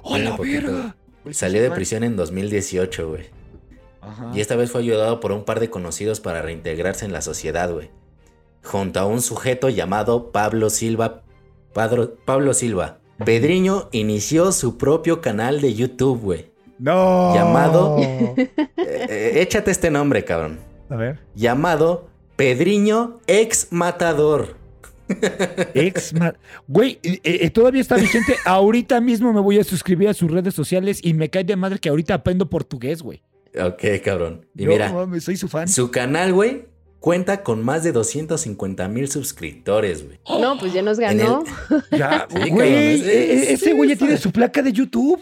[0.04, 0.62] ¡Oh, la poquito.
[0.72, 0.96] verga!
[1.32, 3.24] Salió de prisión en 2018, güey.
[4.02, 4.32] Ajá.
[4.34, 7.72] Y esta vez fue ayudado por un par de conocidos para reintegrarse en la sociedad,
[7.72, 7.90] güey.
[8.64, 11.22] Junto a un sujeto llamado Pablo Silva.
[11.74, 13.00] Padro- Pablo Silva.
[13.24, 16.52] Pedriño inició su propio canal de YouTube, güey.
[16.80, 17.34] No.
[17.34, 17.98] Llamado-
[18.86, 20.60] Eh, eh, échate este nombre, cabrón.
[20.90, 21.20] A ver.
[21.36, 24.58] Llamado Pedriño Ex Matador.
[25.74, 26.14] Ex
[26.68, 28.36] Güey, eh, eh, todavía está vigente.
[28.46, 31.80] ahorita mismo me voy a suscribir a sus redes sociales y me cae de madre
[31.80, 33.22] que ahorita aprendo portugués, güey.
[33.60, 34.46] Ok, cabrón.
[34.56, 35.68] Y Yo, mira, mames, soy su fan.
[35.68, 36.66] su canal, güey,
[37.00, 40.20] cuenta con más de 250 mil suscriptores, güey.
[40.42, 41.44] No, pues ya nos el- ganó.
[41.92, 45.22] Ya, güey, eh, es- ese güey ya tiene su placa de YouTube.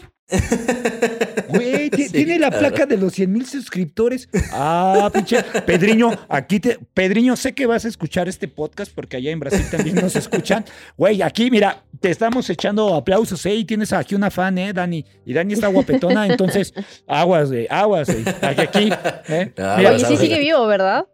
[1.48, 2.68] Güey, Sí, tiene la claro.
[2.68, 4.28] placa de los 100 mil suscriptores.
[4.52, 5.42] Ah, pinche.
[5.66, 6.78] Pedriño, aquí te.
[6.94, 10.64] Pedriño, sé que vas a escuchar este podcast porque allá en Brasil también nos escuchan.
[10.96, 13.54] Güey, aquí, mira, te estamos echando aplausos, ¿eh?
[13.54, 15.04] Y tienes aquí una fan, ¿eh, Dani?
[15.26, 16.72] Y Dani está guapetona, entonces,
[17.06, 18.24] aguas, güey, aguas, güey.
[18.42, 18.92] Aquí, aquí,
[19.28, 19.52] ¿eh?
[19.56, 21.06] Mira, Oye, sí sigue vivo, ¿verdad?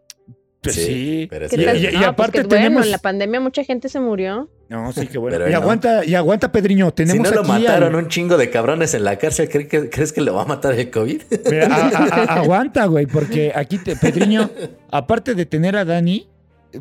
[0.61, 1.27] Pues Sí, sí.
[1.29, 1.61] pero ¿Qué sí.
[1.63, 3.99] Y- y- y No, pues aparte que bueno, tenemos- en la pandemia mucha gente se
[3.99, 4.49] murió.
[4.67, 5.37] No, sí, qué bueno.
[5.37, 5.57] Pero y no.
[5.59, 6.87] aguanta, y aguanta, Pedriño.
[6.89, 9.89] Si Tenemos no lo al- mataron un chingo de cabrones en la cárcel, ¿cree que-
[9.89, 11.21] ¿crees que lo va a matar el COVID?
[11.49, 14.49] Mira, a- a- a- aguanta, güey, porque aquí, te, Pedriño,
[14.91, 16.27] aparte de tener a Dani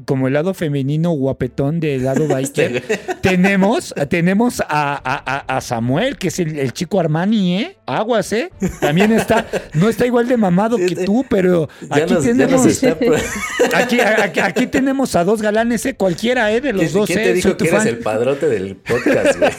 [0.05, 2.82] como el lado femenino guapetón del lado biker,
[3.20, 7.76] tenemos, tenemos a, a- a- a Samuel, que es el, el chico Armani, ¿eh?
[7.86, 8.51] Aguas, ¿eh?
[8.80, 12.97] También está, no está igual de mamado que tú, pero aquí nos, tenemos, está...
[13.74, 15.95] aquí, aquí, aquí tenemos a dos galanes, ¿eh?
[15.95, 16.61] Cualquiera, ¿eh?
[16.61, 17.24] De los ¿Quién, dos, quién ¿eh?
[17.24, 17.89] te dijo que eres fan.
[17.89, 19.51] el padrote del podcast, güey?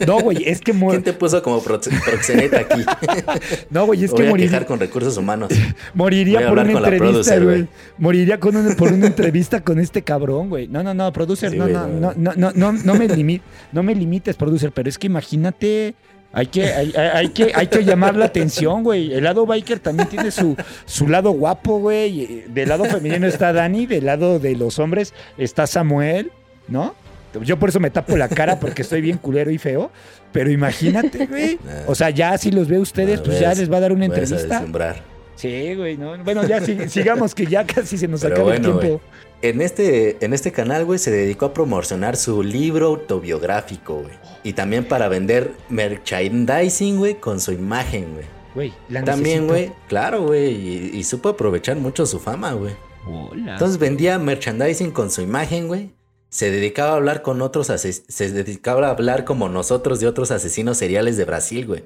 [0.06, 2.82] No, güey, es que, mor- ¿Quién te puso como prox- proxeneta aquí?
[3.70, 5.50] no, güey, es Voy que a morir, quejar con recursos humanos.
[5.94, 7.44] Moriría Voy a por una con entrevista, güey.
[7.46, 7.68] güey.
[7.98, 10.68] Moriría con una- por una entrevista con este cabrón, güey.
[10.68, 12.12] No, no, no, producer, Sí, no, güey, no, no.
[12.16, 13.40] no, no, no, no, me limi-
[13.72, 15.96] no me limites, producer, pero es que imagínate,
[16.32, 19.12] hay que, hay, hay- hay que, hay que llamar la atención, güey.
[19.12, 22.44] El lado biker también tiene su, su lado guapo, güey.
[22.48, 26.30] Del lado femenino está Dani, del lado de los hombres está Samuel,
[26.68, 26.94] ¿no?
[27.42, 29.90] Yo por eso me tapo la cara porque estoy bien culero y feo.
[30.32, 31.58] Pero imagínate, güey.
[31.86, 34.06] O sea, ya si los ve ustedes, pues ya les va a dar una a
[34.06, 34.64] entrevista.
[35.36, 36.22] Sí, güey, no.
[36.22, 39.00] Bueno, ya sig- sigamos que ya casi se nos Pero acaba bueno, el tiempo.
[39.42, 44.14] En este, en este canal, güey, se dedicó a promocionar su libro autobiográfico, güey.
[44.42, 48.26] Y también para vender merchandising, güey, con su imagen, güey.
[48.54, 52.74] Güey, la También, güey, claro, güey, y, y supo aprovechar mucho su fama, güey.
[53.06, 53.52] Hola.
[53.52, 55.92] Entonces vendía merchandising con su imagen, güey.
[56.28, 60.30] Se dedicaba a hablar con otros ases- se dedicaba a hablar como nosotros de otros
[60.30, 61.84] asesinos seriales de Brasil, güey.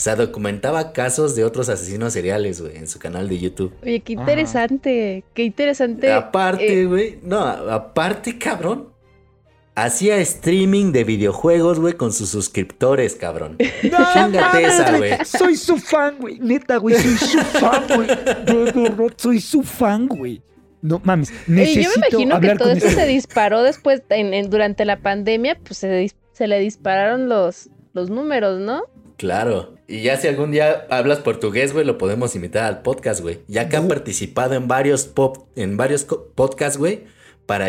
[0.00, 3.74] O sea, documentaba casos de otros asesinos seriales, güey, en su canal de YouTube.
[3.82, 4.22] Oye, qué Ajá.
[4.22, 5.24] interesante.
[5.34, 6.10] Qué interesante.
[6.10, 8.88] Aparte, eh, güey, no, aparte, cabrón.
[9.74, 13.58] Hacía streaming de videojuegos, güey, con sus suscriptores, cabrón.
[13.82, 15.12] Chíngate esa, güey.
[15.26, 16.38] Soy su fan, güey.
[16.38, 16.94] Neta, güey.
[16.96, 19.10] Soy su fan, güey.
[19.16, 20.40] Soy su fan, güey.
[20.80, 21.30] No mames.
[21.30, 23.02] oye, Necesito yo me imagino que todo esto este.
[23.02, 28.08] se disparó después, en- en- durante la pandemia, pues se, se le dispararon los, los
[28.08, 28.84] números, ¿no?
[29.20, 29.74] Claro.
[29.86, 33.40] Y ya si algún día hablas portugués, güey, lo podemos invitar al podcast, güey.
[33.48, 37.04] Ya que ha participado en varios pop, en varios podcasts, güey,
[37.44, 37.68] para,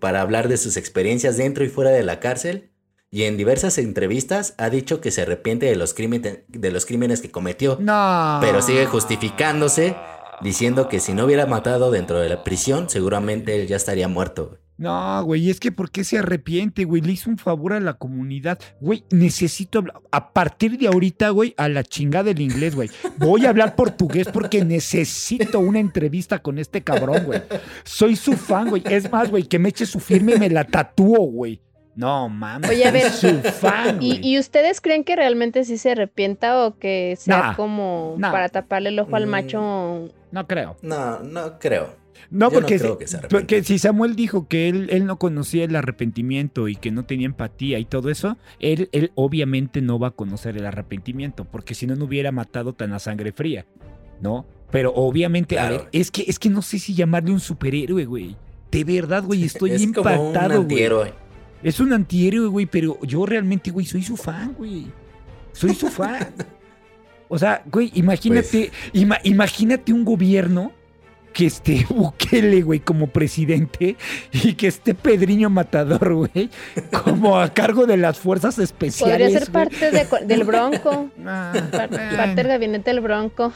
[0.00, 2.70] para hablar de sus experiencias dentro y fuera de la cárcel.
[3.10, 7.20] Y en diversas entrevistas ha dicho que se arrepiente de los, crímenes de los crímenes
[7.20, 7.76] que cometió.
[7.78, 8.38] No.
[8.40, 9.94] Pero sigue justificándose,
[10.40, 14.46] diciendo que si no hubiera matado dentro de la prisión, seguramente él ya estaría muerto.
[14.46, 14.65] güey.
[14.78, 17.00] No, güey, es que ¿por qué se arrepiente, güey?
[17.00, 18.58] Le hizo un favor a la comunidad.
[18.80, 20.00] Güey, necesito hablar.
[20.10, 22.90] A partir de ahorita, güey, a la chingada del inglés, güey.
[23.16, 27.40] Voy a hablar portugués porque necesito una entrevista con este cabrón, güey.
[27.84, 28.82] Soy su fan, güey.
[28.84, 31.62] Es más, güey, que me eche su firma y me la tatúo, güey.
[31.94, 32.68] No, mames.
[32.68, 34.28] Oye, a ver, es su fan, ¿Y, güey.
[34.34, 38.30] y ustedes creen que realmente sí se arrepienta o que sea Nah, como nah.
[38.30, 39.30] para taparle el ojo al Mm.
[39.30, 40.08] macho?
[40.32, 40.76] No creo.
[40.82, 41.96] No, no creo.
[42.30, 42.88] No, Yo porque, si,
[43.30, 47.26] porque si Samuel dijo que él, él no conocía el arrepentimiento y que no tenía
[47.26, 51.86] empatía y todo eso, él, él obviamente no va a conocer el arrepentimiento, porque si
[51.86, 53.66] no, no hubiera matado tan a sangre fría,
[54.20, 54.46] ¿no?
[54.70, 58.36] Pero obviamente, a ver, es que, es que no sé si llamarle un superhéroe, güey.
[58.72, 60.56] De verdad, güey, estoy es impactado, güey.
[60.62, 61.12] antihéroe.
[61.62, 64.86] Es un antihéroe, güey, pero yo realmente, güey, soy su fan, güey.
[65.52, 66.28] Soy su fan.
[67.28, 70.70] O sea, güey, imagínate, ima- imagínate un gobierno
[71.36, 73.96] que esté Bukele, güey, como presidente
[74.32, 76.48] y que esté Pedriño Matador, güey,
[77.04, 79.18] como a cargo de las fuerzas especiales.
[79.28, 79.64] Podría ser güey.
[79.66, 81.10] parte de- del bronco.
[81.18, 83.52] Nah, par- parte del gabinete del bronco.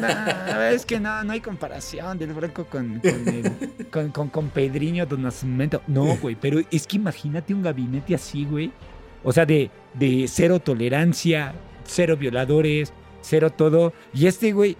[0.00, 4.48] nah, es que no, no hay comparación del Bronco con, con, el- con, con- con
[4.50, 5.82] Pedriño Don Nacimiento.
[5.86, 8.72] No, güey, pero es que imagínate un gabinete así, güey.
[9.22, 11.52] O sea, de, de cero tolerancia,
[11.84, 13.92] cero violadores, cero todo.
[14.14, 14.76] Y este, güey,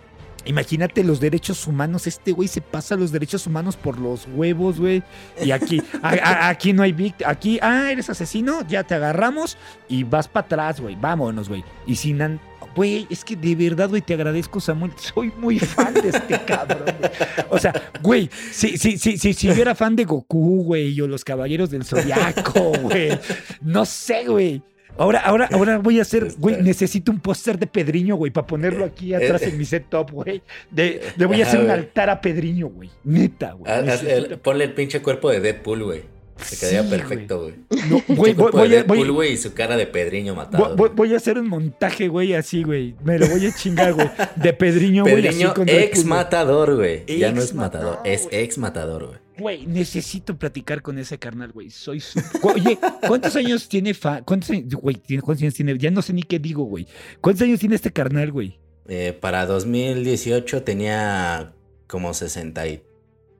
[0.47, 2.07] imagínate los derechos humanos.
[2.07, 5.03] Este güey se pasa los derechos humanos por los huevos, güey.
[5.43, 7.31] Y aquí, aquí no hay víctima.
[7.31, 10.97] Aquí, ah, eres asesino, ya te agarramos y vas para atrás, güey.
[10.97, 11.65] Vámonos, güey.
[11.87, 12.23] Y sin.
[12.23, 12.41] an-
[12.75, 14.93] Güey, es que de verdad, güey, te agradezco, Samuel.
[14.97, 17.11] Soy muy fan de este cabrón, güey.
[17.49, 17.73] O sea,
[18.03, 21.85] güey, si, si, si, si yo era fan de Goku, güey, o los Caballeros del
[21.87, 23.19] Zodiaco, güey.
[23.63, 24.63] No sé, güey.
[24.99, 28.85] Ahora, ahora, ahora voy a hacer, güey, necesito un póster de Pedriño, güey, para ponerlo
[28.85, 30.43] aquí atrás en mi set top, güey.
[30.71, 31.79] De- Le voy a hacer un güey.
[31.79, 32.91] altar a Pedriño, güey.
[33.05, 33.71] Neta, güey.
[33.73, 36.17] Haz- el- ponle el pinche cuerpo de Deadpool, güey.
[36.39, 37.55] Se quedaría Sí, perfecto, güey.
[37.89, 40.65] No, güey, voy, voy de voy- Deadpool, güey, y su cara de Pedriño matado.
[40.69, 40.93] voy- güey.
[40.95, 42.95] voy a hacer un montaje, güey, así, güey.
[43.05, 44.11] Me lo voy a chingar, güey.
[44.37, 46.09] De Pedriño, güey, así Pedriño con Deadpool, ex güey.
[46.09, 47.05] matador, güey.
[47.19, 48.37] Ya no es matador, matador, es güey.
[48.45, 49.19] ex matador, güey.
[49.39, 51.71] Güey, necesito platicar con ese carnal, güey.
[51.71, 52.19] Soy su...
[52.43, 54.23] Oye, ¿cuántos años tiene fa...
[54.23, 55.77] ¿Cuántos años, güey, tiene- cuántos años tiene?
[55.79, 56.87] Ya no sé ni qué digo, güey.
[57.21, 58.59] ¿Cuántos años tiene este carnal, güey?
[58.89, 61.53] Eh, para 2018 tenía
[61.87, 62.83] como sesenta y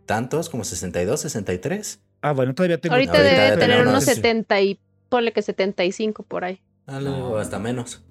[0.05, 2.01] tantos, como 62, 63.
[2.21, 2.95] Ah, bueno, todavía tengo...
[2.95, 6.61] Ahorita Ahorita debe tener unos unos- 70 y ponle que 75 por ahí.
[6.87, 7.37] Algo No.
[7.39, 8.03] hasta menos.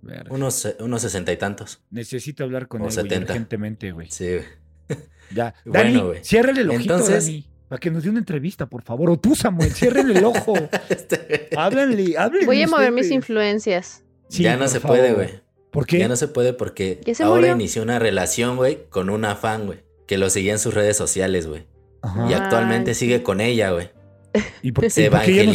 [0.00, 0.32] Verga.
[0.32, 1.82] Unos, unos sesenta y tantos.
[1.90, 3.32] Necesito hablar con O él, güey, 70.
[3.32, 4.10] urgentemente, güey.
[4.10, 4.44] Sí, güey.
[5.34, 5.54] Ya.
[5.64, 6.24] Bueno, Dani, güey.
[6.24, 7.44] ciérrale el ojito, Entonces- Dani.
[7.68, 9.10] Para que nos dé una entrevista, por favor.
[9.10, 10.54] O tú, Samuel, ciérrale el ojo.
[10.88, 14.02] Este, Háblanle, háblenle Voy a mover mis influencias.
[14.30, 15.40] Sí, ya no se puede, güey.
[15.70, 15.98] ¿Por qué?
[15.98, 17.54] Ya no se puede porque ¿Ya se ahora murió?
[17.54, 19.80] inició una relación, güey, con una fan, güey.
[20.06, 21.66] Que lo seguía en sus redes sociales, güey.
[22.00, 22.26] Ajá.
[22.30, 23.90] Y actualmente sigue con ella, güey.
[24.62, 25.52] ¿Y por, Se y qué ya no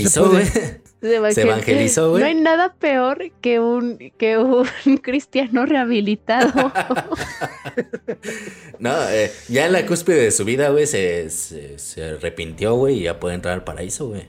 [1.10, 1.34] se evangelizó, güey.
[1.34, 2.22] Se evangel- Se evangelizó, güey.
[2.22, 4.66] No hay nada peor que un, que un
[5.02, 6.72] cristiano rehabilitado.
[8.80, 13.00] No, eh, ya en la cúspide de su vida, güey, se, se, se arrepintió, güey,
[13.00, 14.28] y ya puede entrar al paraíso, güey.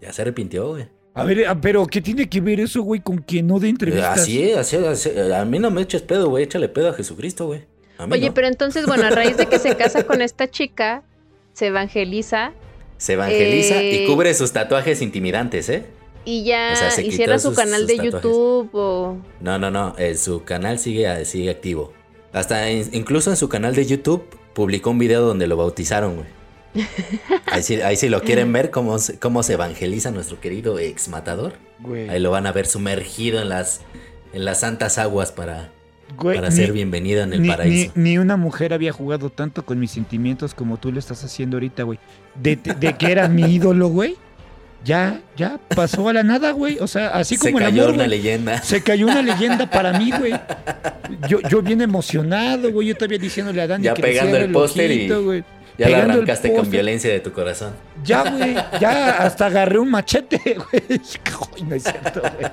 [0.00, 0.86] Ya se arrepintió, güey.
[1.14, 4.20] A ver, ah, pero ¿qué tiene que ver eso, güey, con que no dé entrevistas?
[4.20, 5.32] Así es, así, es, así es.
[5.32, 6.44] A mí no me eches pedo, güey.
[6.44, 7.64] Échale pedo a Jesucristo, güey.
[7.98, 8.34] A Oye, no.
[8.34, 11.04] pero entonces, bueno, a raíz de que se casa con esta chica,
[11.52, 12.52] se evangeliza
[12.96, 15.84] Se evangeliza Eh, y cubre sus tatuajes intimidantes, ¿eh?
[16.24, 17.96] Y ya O sea, se y cierra su sus- canal de.
[17.98, 19.16] YouTube o...
[19.40, 19.94] No, no, no.
[19.98, 21.92] eh, su canal sigue, sigue activo.
[22.32, 26.26] Hasta in- incluso en su canal de YouTube publicó un video donde lo bautizaron, güey.
[27.46, 31.08] Ahí sí, ahí sí lo quieren ver cómo, se- cómo se evangeliza nuestro querido ex
[31.08, 31.52] matador.
[31.78, 33.82] Güey, Ahí lo van a ver sumergido en las,
[34.32, 35.70] en las santas aguas para,
[36.18, 37.92] güey, para ni- ser bienvenido en el ni, paraíso.
[37.94, 41.56] ni- ni una mujer había jugado tanto con mis sentimientos como tú lo estás haciendo
[41.58, 42.00] ahorita, güey.
[42.34, 44.16] De, de que era mi ídolo, güey.
[44.84, 46.78] Ya, ya pasó a la nada, güey.
[46.78, 48.18] O sea, así Se como el cayó amor, una güey.
[48.18, 48.62] leyenda.
[48.62, 50.32] Se cayó una leyenda para mí, güey.
[51.28, 52.88] Yo, yo bien emocionado, güey.
[52.88, 55.08] Yo todavía diciéndole a Dani Ya que pegando el póster y-.
[55.76, 57.72] Ya el arrancaste con violencia de tu corazón.
[58.04, 58.54] Ya, güey.
[58.80, 60.38] Ya hasta agarré un machete,
[60.70, 61.00] güey.
[61.66, 62.50] No es cierto, güey.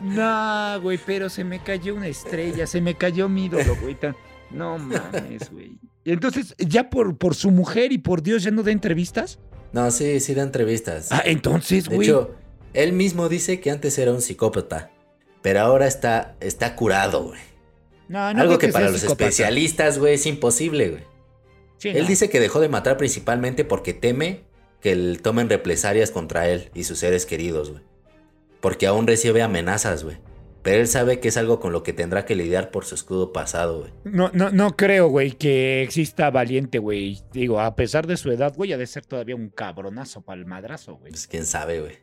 [0.00, 2.66] No, güey, pero se me cayó una estrella.
[2.66, 3.96] Se me cayó mi ídolo, güey.
[4.50, 5.72] No mames, güey.
[6.04, 9.38] Entonces, ya por, por su mujer y por Dios, ya no da entrevistas.
[9.74, 11.08] No, sí, sí da entrevistas.
[11.10, 12.08] Ah, entonces, De güey.
[12.08, 12.34] hecho,
[12.72, 14.90] él mismo dice que antes era un psicópata,
[15.42, 17.40] pero ahora está, está curado, güey.
[18.08, 19.24] No, no Algo que, para los psicópata.
[19.24, 21.02] especialistas, güey, es imposible, güey.
[21.78, 22.08] Sí, Él no.
[22.08, 24.44] dice que dejó de matar principalmente porque teme
[24.80, 27.82] que él tomen represalias contra él y sus seres queridos, güey.
[28.60, 30.18] Porque aún recibe amenazas, güey.
[30.64, 33.34] Pero él sabe que es algo con lo que tendrá que lidiar por su escudo
[33.34, 33.92] pasado, güey.
[34.04, 37.20] No, no, no creo, güey, que exista valiente, güey.
[37.34, 40.46] Digo, a pesar de su edad, güey, ha de ser todavía un cabronazo para el
[40.46, 41.10] madrazo, güey.
[41.10, 41.98] Pues quién sabe, güey.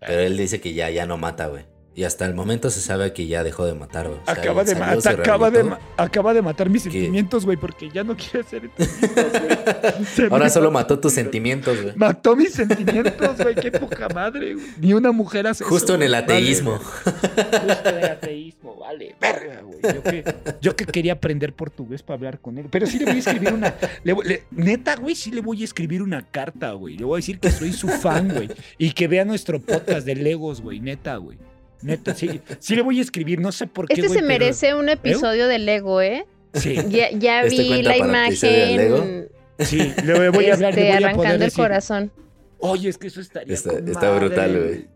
[0.00, 1.66] Pero él dice que ya, ya no mata, güey.
[1.96, 4.20] Y hasta el momento se sabe que ya dejó de matar, güey.
[4.20, 5.16] O sea, Acaba de, acaba, de,
[5.62, 5.64] rehabilitó.
[5.70, 6.90] ma- acaba de matar mis ¿Qué?
[6.90, 8.70] sentimientos, güey, porque ya no quiere güey.
[10.14, 11.96] Se Ahora me- solo mató tus sentimientos, güey.
[11.96, 14.66] Mató mis sentimientos, güey, qué poca madre, güey.
[14.78, 16.72] Ni una mujer hace Justo eso, en el ateísmo.
[16.72, 19.78] Vale, justo en el ateísmo, vale, verga, güey.
[19.94, 22.66] Yo que, yo que quería aprender portugués para hablar con él.
[22.70, 23.74] Pero sí le voy a escribir una.
[24.04, 26.98] le voy- le- neta, güey, sí le voy a escribir una carta, güey.
[26.98, 28.50] Le voy a decir que soy su fan, güey.
[28.76, 30.80] Y que vea nuestro podcast de Legos, güey.
[30.80, 31.38] Neta, güey.
[31.86, 32.40] Neta, sí.
[32.58, 33.94] Sí le voy a escribir, no sé por qué.
[33.94, 36.26] Este se pero- merece un episodio de Lego, ¿eh?
[36.54, 39.28] Sí, Ya, ya ¿Este vi la imagen.
[39.58, 39.92] sí.
[40.04, 42.12] Le voy a hablar, este, le voy a poder arrancando el decir, corazón.
[42.58, 43.54] Oye, es que eso estaría.
[43.54, 44.88] Está- con está madre, brutal, güey.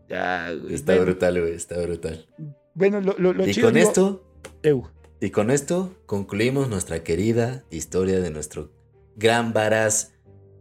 [0.75, 1.55] Está Bueno, brutal, güey.
[1.55, 2.27] Está brutal.
[2.75, 4.25] Bueno, lo, lo, lo Y chido, con digo- esto,
[4.63, 4.91] Eu.
[5.21, 8.73] y con esto concluimos nuestra querida historia de nuestro
[9.17, 10.13] gran varaz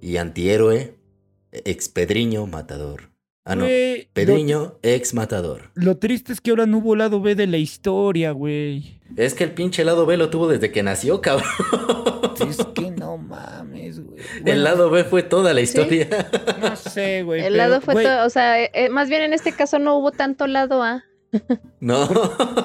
[0.01, 0.95] y antihéroe,
[1.51, 3.09] ex Pedriño Matador.
[3.45, 3.63] Ah, no.
[3.63, 3.69] Lo-
[4.13, 5.71] Pedriño, ex Matador.
[5.73, 8.99] Lo triste es que ahora no hubo lado B de la historia, güey.
[9.17, 11.47] Es que el pinche lado B lo tuvo desde que nació, cabrón.
[12.47, 14.21] Es que no mames, güey.
[14.45, 16.07] El lado B fue toda la historia.
[16.61, 17.39] No sé, güey.
[17.41, 19.97] El pero, lado fue todo, o sea, eh, eh, más bien en este caso no
[19.97, 21.03] hubo tanto lado A.
[21.79, 22.07] No.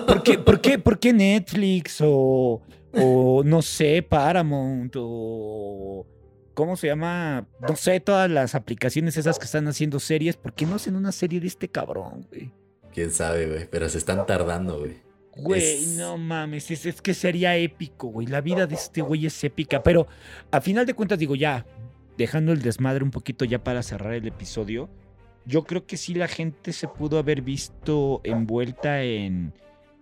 [0.06, 2.62] ¿Por qué, por qué, por qué Netflix o,
[2.92, 6.06] o no sé, Paramount o...
[6.54, 7.46] ¿Cómo se llama?
[7.68, 10.36] No sé, todas las aplicaciones esas que están haciendo series.
[10.36, 12.52] ¿Por qué no hacen una serie de este cabrón, güey?
[12.92, 13.68] Quién sabe, güey.
[13.70, 15.02] Pero se están tardando, güey.
[15.36, 18.28] Güey, Es- no mames, es, es que sería épico, güey.
[18.28, 20.06] La vida de este güey es épica, pero
[20.52, 21.66] a final de cuentas digo ya,
[22.16, 24.88] dejando el desmadre un poquito ya para cerrar el episodio,
[25.44, 29.52] yo creo que sí la gente se pudo haber visto envuelta en,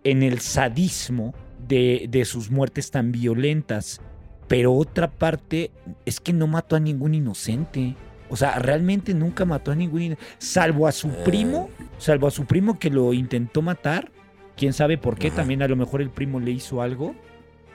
[0.05, 1.35] en el sadismo
[1.67, 4.03] de, de sus muertes tan violentas,
[4.49, 5.71] pero otra parte
[6.05, 7.95] es que no mató a ningún inocente.
[8.29, 11.23] O sea, realmente nunca mató a ningún inocente, salvo a su Eh.
[11.25, 14.11] primo, salvo a su primo que lo intentó matar.
[14.57, 17.15] Quién sabe por qué, también a lo mejor el primo le hizo algo.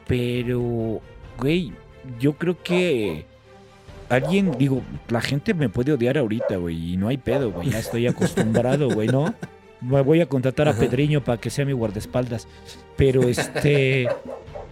[0.07, 1.01] Pero,
[1.37, 1.73] güey,
[2.19, 3.25] yo creo que
[4.09, 7.79] alguien, digo, la gente me puede odiar ahorita, güey, y no hay pedo, güey, ya
[7.79, 9.33] estoy acostumbrado, güey, ¿no?
[9.81, 10.73] Me voy a contratar a.
[10.73, 12.47] Pedriño para que sea mi guardaespaldas.
[12.95, 14.07] Pero este,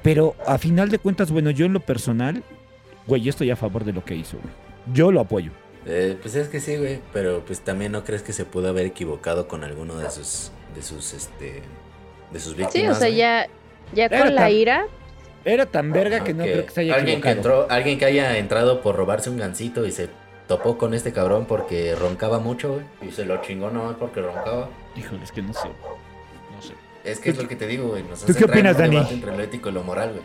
[0.05, 2.43] pero a final de cuentas, bueno, yo en lo personal,
[3.07, 4.53] güey, yo estoy a favor de lo que hizo, güey.
[4.93, 5.49] Yo lo apoyo.
[5.87, 6.99] Eh, pues es que sí, güey.
[7.11, 10.51] Pero pues también no crees que se pudo haber equivocado con alguno de sus.
[10.75, 11.63] de sus este.
[12.31, 12.71] de sus víctimas.
[12.71, 13.17] Sí, o sea, güey?
[13.17, 13.47] ya,
[13.95, 14.85] ya Era con la ira,
[15.43, 17.63] Era tan verga que no creo que se haya alguien que equivocado.
[17.63, 20.09] entró, alguien que haya entrado por robarse un gancito y se
[20.47, 22.85] topó con este cabrón porque roncaba mucho, güey.
[23.09, 24.69] Y se lo chingó nomás porque roncaba.
[24.95, 25.67] Híjole, es que no sé.
[27.05, 28.03] Es que es lo que te digo, güey.
[28.03, 28.95] Nos ¿Tú hace qué opinas, Dani?
[28.97, 30.23] debate entre lo ético y lo moral, güey.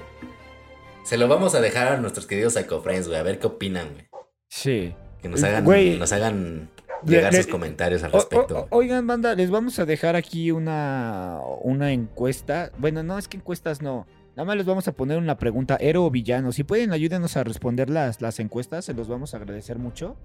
[1.04, 3.18] Se lo vamos a dejar a nuestros queridos psychofriends, güey.
[3.18, 4.06] A ver qué opinan, güey.
[4.48, 4.94] Sí.
[5.22, 5.98] Que nos hagan, Güey.
[5.98, 6.70] nos hagan
[7.04, 8.66] Le- llegar le- sus comentarios al respecto.
[8.70, 12.70] o- oigan, banda, les vamos a dejar aquí una, una encuesta.
[12.78, 14.06] Bueno, no, es que encuestas no.
[14.36, 16.52] Nada más les vamos a poner una pregunta, héroe o villano.
[16.52, 20.16] Si pueden, ayúdenos a responder las, las encuestas, se los vamos a agradecer mucho.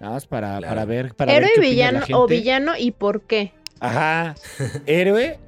[0.00, 0.68] Nada más para, Claro.
[0.68, 1.14] para ver.
[1.14, 2.34] Para héroe ver qué y opina la villano o gente.
[2.40, 3.52] villano y por qué.
[3.80, 4.34] Ajá.
[4.86, 5.38] Héroe.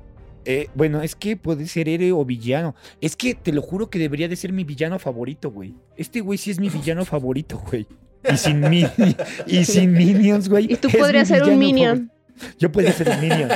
[0.47, 2.74] Eh, bueno, es que puede ser héroe o villano.
[3.01, 5.74] Es que te lo juro que debería de ser mi villano favorito, güey.
[5.97, 7.86] Este güey sí es mi villano favorito, güey.
[8.32, 8.86] Y sin, mi-
[9.47, 10.72] y sin minions, güey.
[10.72, 11.97] Y tú podrías ser un minion.
[12.09, 12.12] favorito.
[12.59, 13.49] Yo podría ser un minion.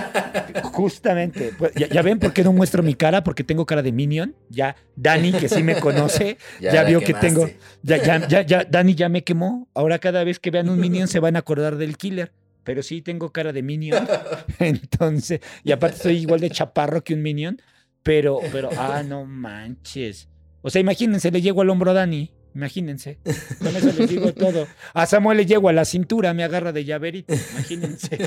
[0.64, 1.52] Justamente.
[1.58, 4.34] Pues, Ya, ya ven por qué no muestro mi cara, porque tengo cara de minion.
[4.48, 7.48] Ya Dani, que sí me conoce, ya la vio que tengo-
[7.82, 9.68] ya, ya, ya, ya, Dani ya me quemó.
[9.74, 12.32] Ahora cada vez que vean un minion se van a acordar del killer.
[12.64, 14.06] Pero sí tengo cara de minion.
[14.58, 17.60] Entonces, y aparte soy igual de chaparro que un minion.
[18.02, 20.28] Pero, pero, ah, no manches.
[20.62, 22.32] O sea, imagínense, le llego al hombro a Dani.
[22.54, 23.18] Imagínense.
[23.58, 24.66] Con eso les digo todo.
[24.92, 27.34] A Samuel le llego a la cintura, me agarra de llaverito.
[27.52, 28.18] Imagínense.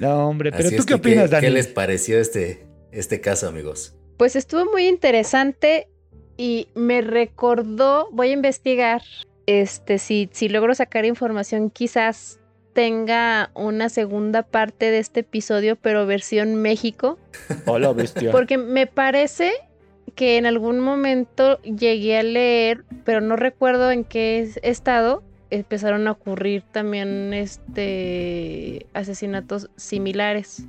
[0.00, 1.46] No, hombre, pero Así tú qué que, opinas, Dani?
[1.46, 3.94] ¿Qué les pareció este, este caso, amigos?
[4.16, 5.88] Pues estuvo muy interesante
[6.36, 9.02] y me recordó, voy a investigar,
[9.46, 12.39] este, si, si logro sacar información, quizás
[12.72, 17.18] tenga una segunda parte de este episodio, pero versión México,
[17.66, 18.30] Hola, bestia.
[18.32, 19.52] porque me parece
[20.14, 26.06] que en algún momento llegué a leer, pero no recuerdo en qué es- estado, empezaron
[26.08, 30.64] a ocurrir también este asesinatos similares.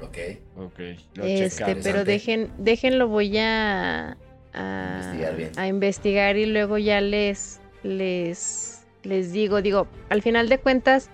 [0.00, 0.16] Ok.
[0.56, 0.78] Ok,
[1.14, 4.16] lo Este, pero dejen, déjenlo, voy a,
[4.52, 5.50] a Investigar bien.
[5.56, 11.08] a investigar y luego ya les, les, les digo, digo, al final de cuentas,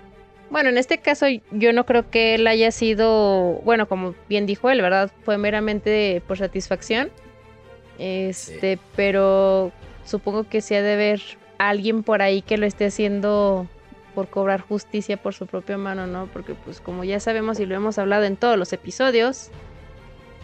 [0.51, 4.70] bueno, en este caso yo no creo que él haya sido, bueno, como bien dijo
[4.70, 5.11] él, ¿verdad?
[5.24, 7.11] Fue meramente por satisfacción.
[7.99, 9.72] Este, pero
[10.05, 11.20] supongo que sí ha de haber
[11.59, 13.66] alguien por ahí que lo esté haciendo
[14.14, 16.28] por cobrar justicia por su propia mano, ¿no?
[16.32, 19.51] Porque pues como ya sabemos y lo hemos hablado en todos los episodios,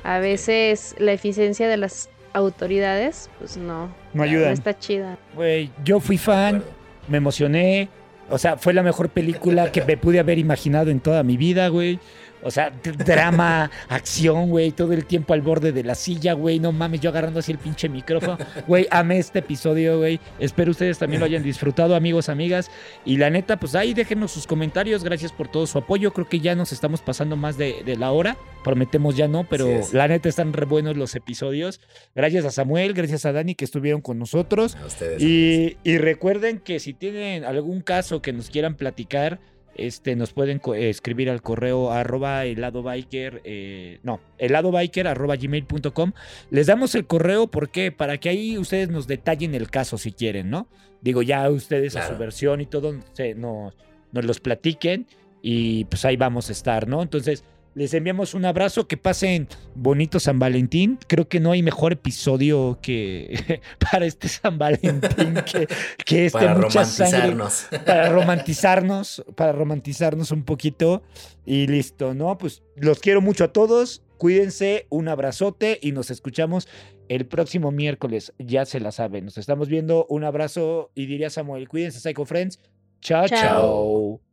[0.02, 4.52] a veces la eficiencia de las autoridades, pues no, No no ayudan.
[4.52, 5.18] está chida.
[5.34, 6.62] Güey, yo fui fan.
[7.10, 7.88] Me emocioné.
[8.30, 11.68] O sea, fue la mejor película que me pude haber imaginado en toda mi vida,
[11.68, 11.98] güey.
[12.42, 12.70] O sea,
[13.04, 16.58] drama, acción, güey, todo el tiempo al borde de la silla, güey.
[16.58, 18.38] No mames, yo agarrando así el pinche micrófono.
[18.66, 20.20] Güey, amé este episodio, güey.
[20.38, 22.70] Espero ustedes también lo hayan disfrutado, amigos, amigas.
[23.04, 25.02] Y la neta, pues ahí déjenos sus comentarios.
[25.02, 26.12] Gracias por todo su apoyo.
[26.12, 28.36] Creo que ya nos estamos pasando más de, de la hora.
[28.62, 31.80] Prometemos ya no, pero la neta están re buenos los episodios.
[32.14, 34.76] Gracias a Samuel, gracias a Dani que estuvieron con nosotros.
[34.76, 35.22] A ustedes.
[35.22, 39.40] Y, y recuerden que si tienen algún caso que nos quieran platicar,
[39.74, 46.12] este, nos pueden escribir al correo arroba heladobiker, eh, no, heladobiker arroba gmail.com.
[46.50, 47.92] Les damos el correo, ¿por qué?
[47.92, 50.68] Para que ahí ustedes nos detallen el caso si quieren, ¿no?
[51.00, 53.72] Digo, ya ustedes a su versión y todo se, no,
[54.12, 55.06] nos los platiquen
[55.42, 57.02] y pues ahí vamos a estar, ¿no?
[57.02, 57.44] Entonces,
[57.74, 60.98] les enviamos un abrazo, que pasen bonito San Valentín.
[61.06, 63.60] Creo que no hay mejor episodio que
[63.90, 65.68] para este San Valentín que,
[66.04, 67.84] que este para mucha sangre romantizarnos.
[67.86, 71.02] para romantizarnos, para romantizarnos un poquito
[71.46, 72.36] y listo, ¿no?
[72.38, 74.02] Pues los quiero mucho a todos.
[74.18, 76.68] Cuídense, un abrazote y nos escuchamos
[77.08, 78.34] el próximo miércoles.
[78.38, 79.24] Ya se la saben.
[79.24, 80.06] Nos estamos viendo.
[80.10, 82.58] Un abrazo y diría Samuel, cuídense, Psycho Friends.
[83.00, 83.38] Chao, Chao.
[83.38, 84.29] chao.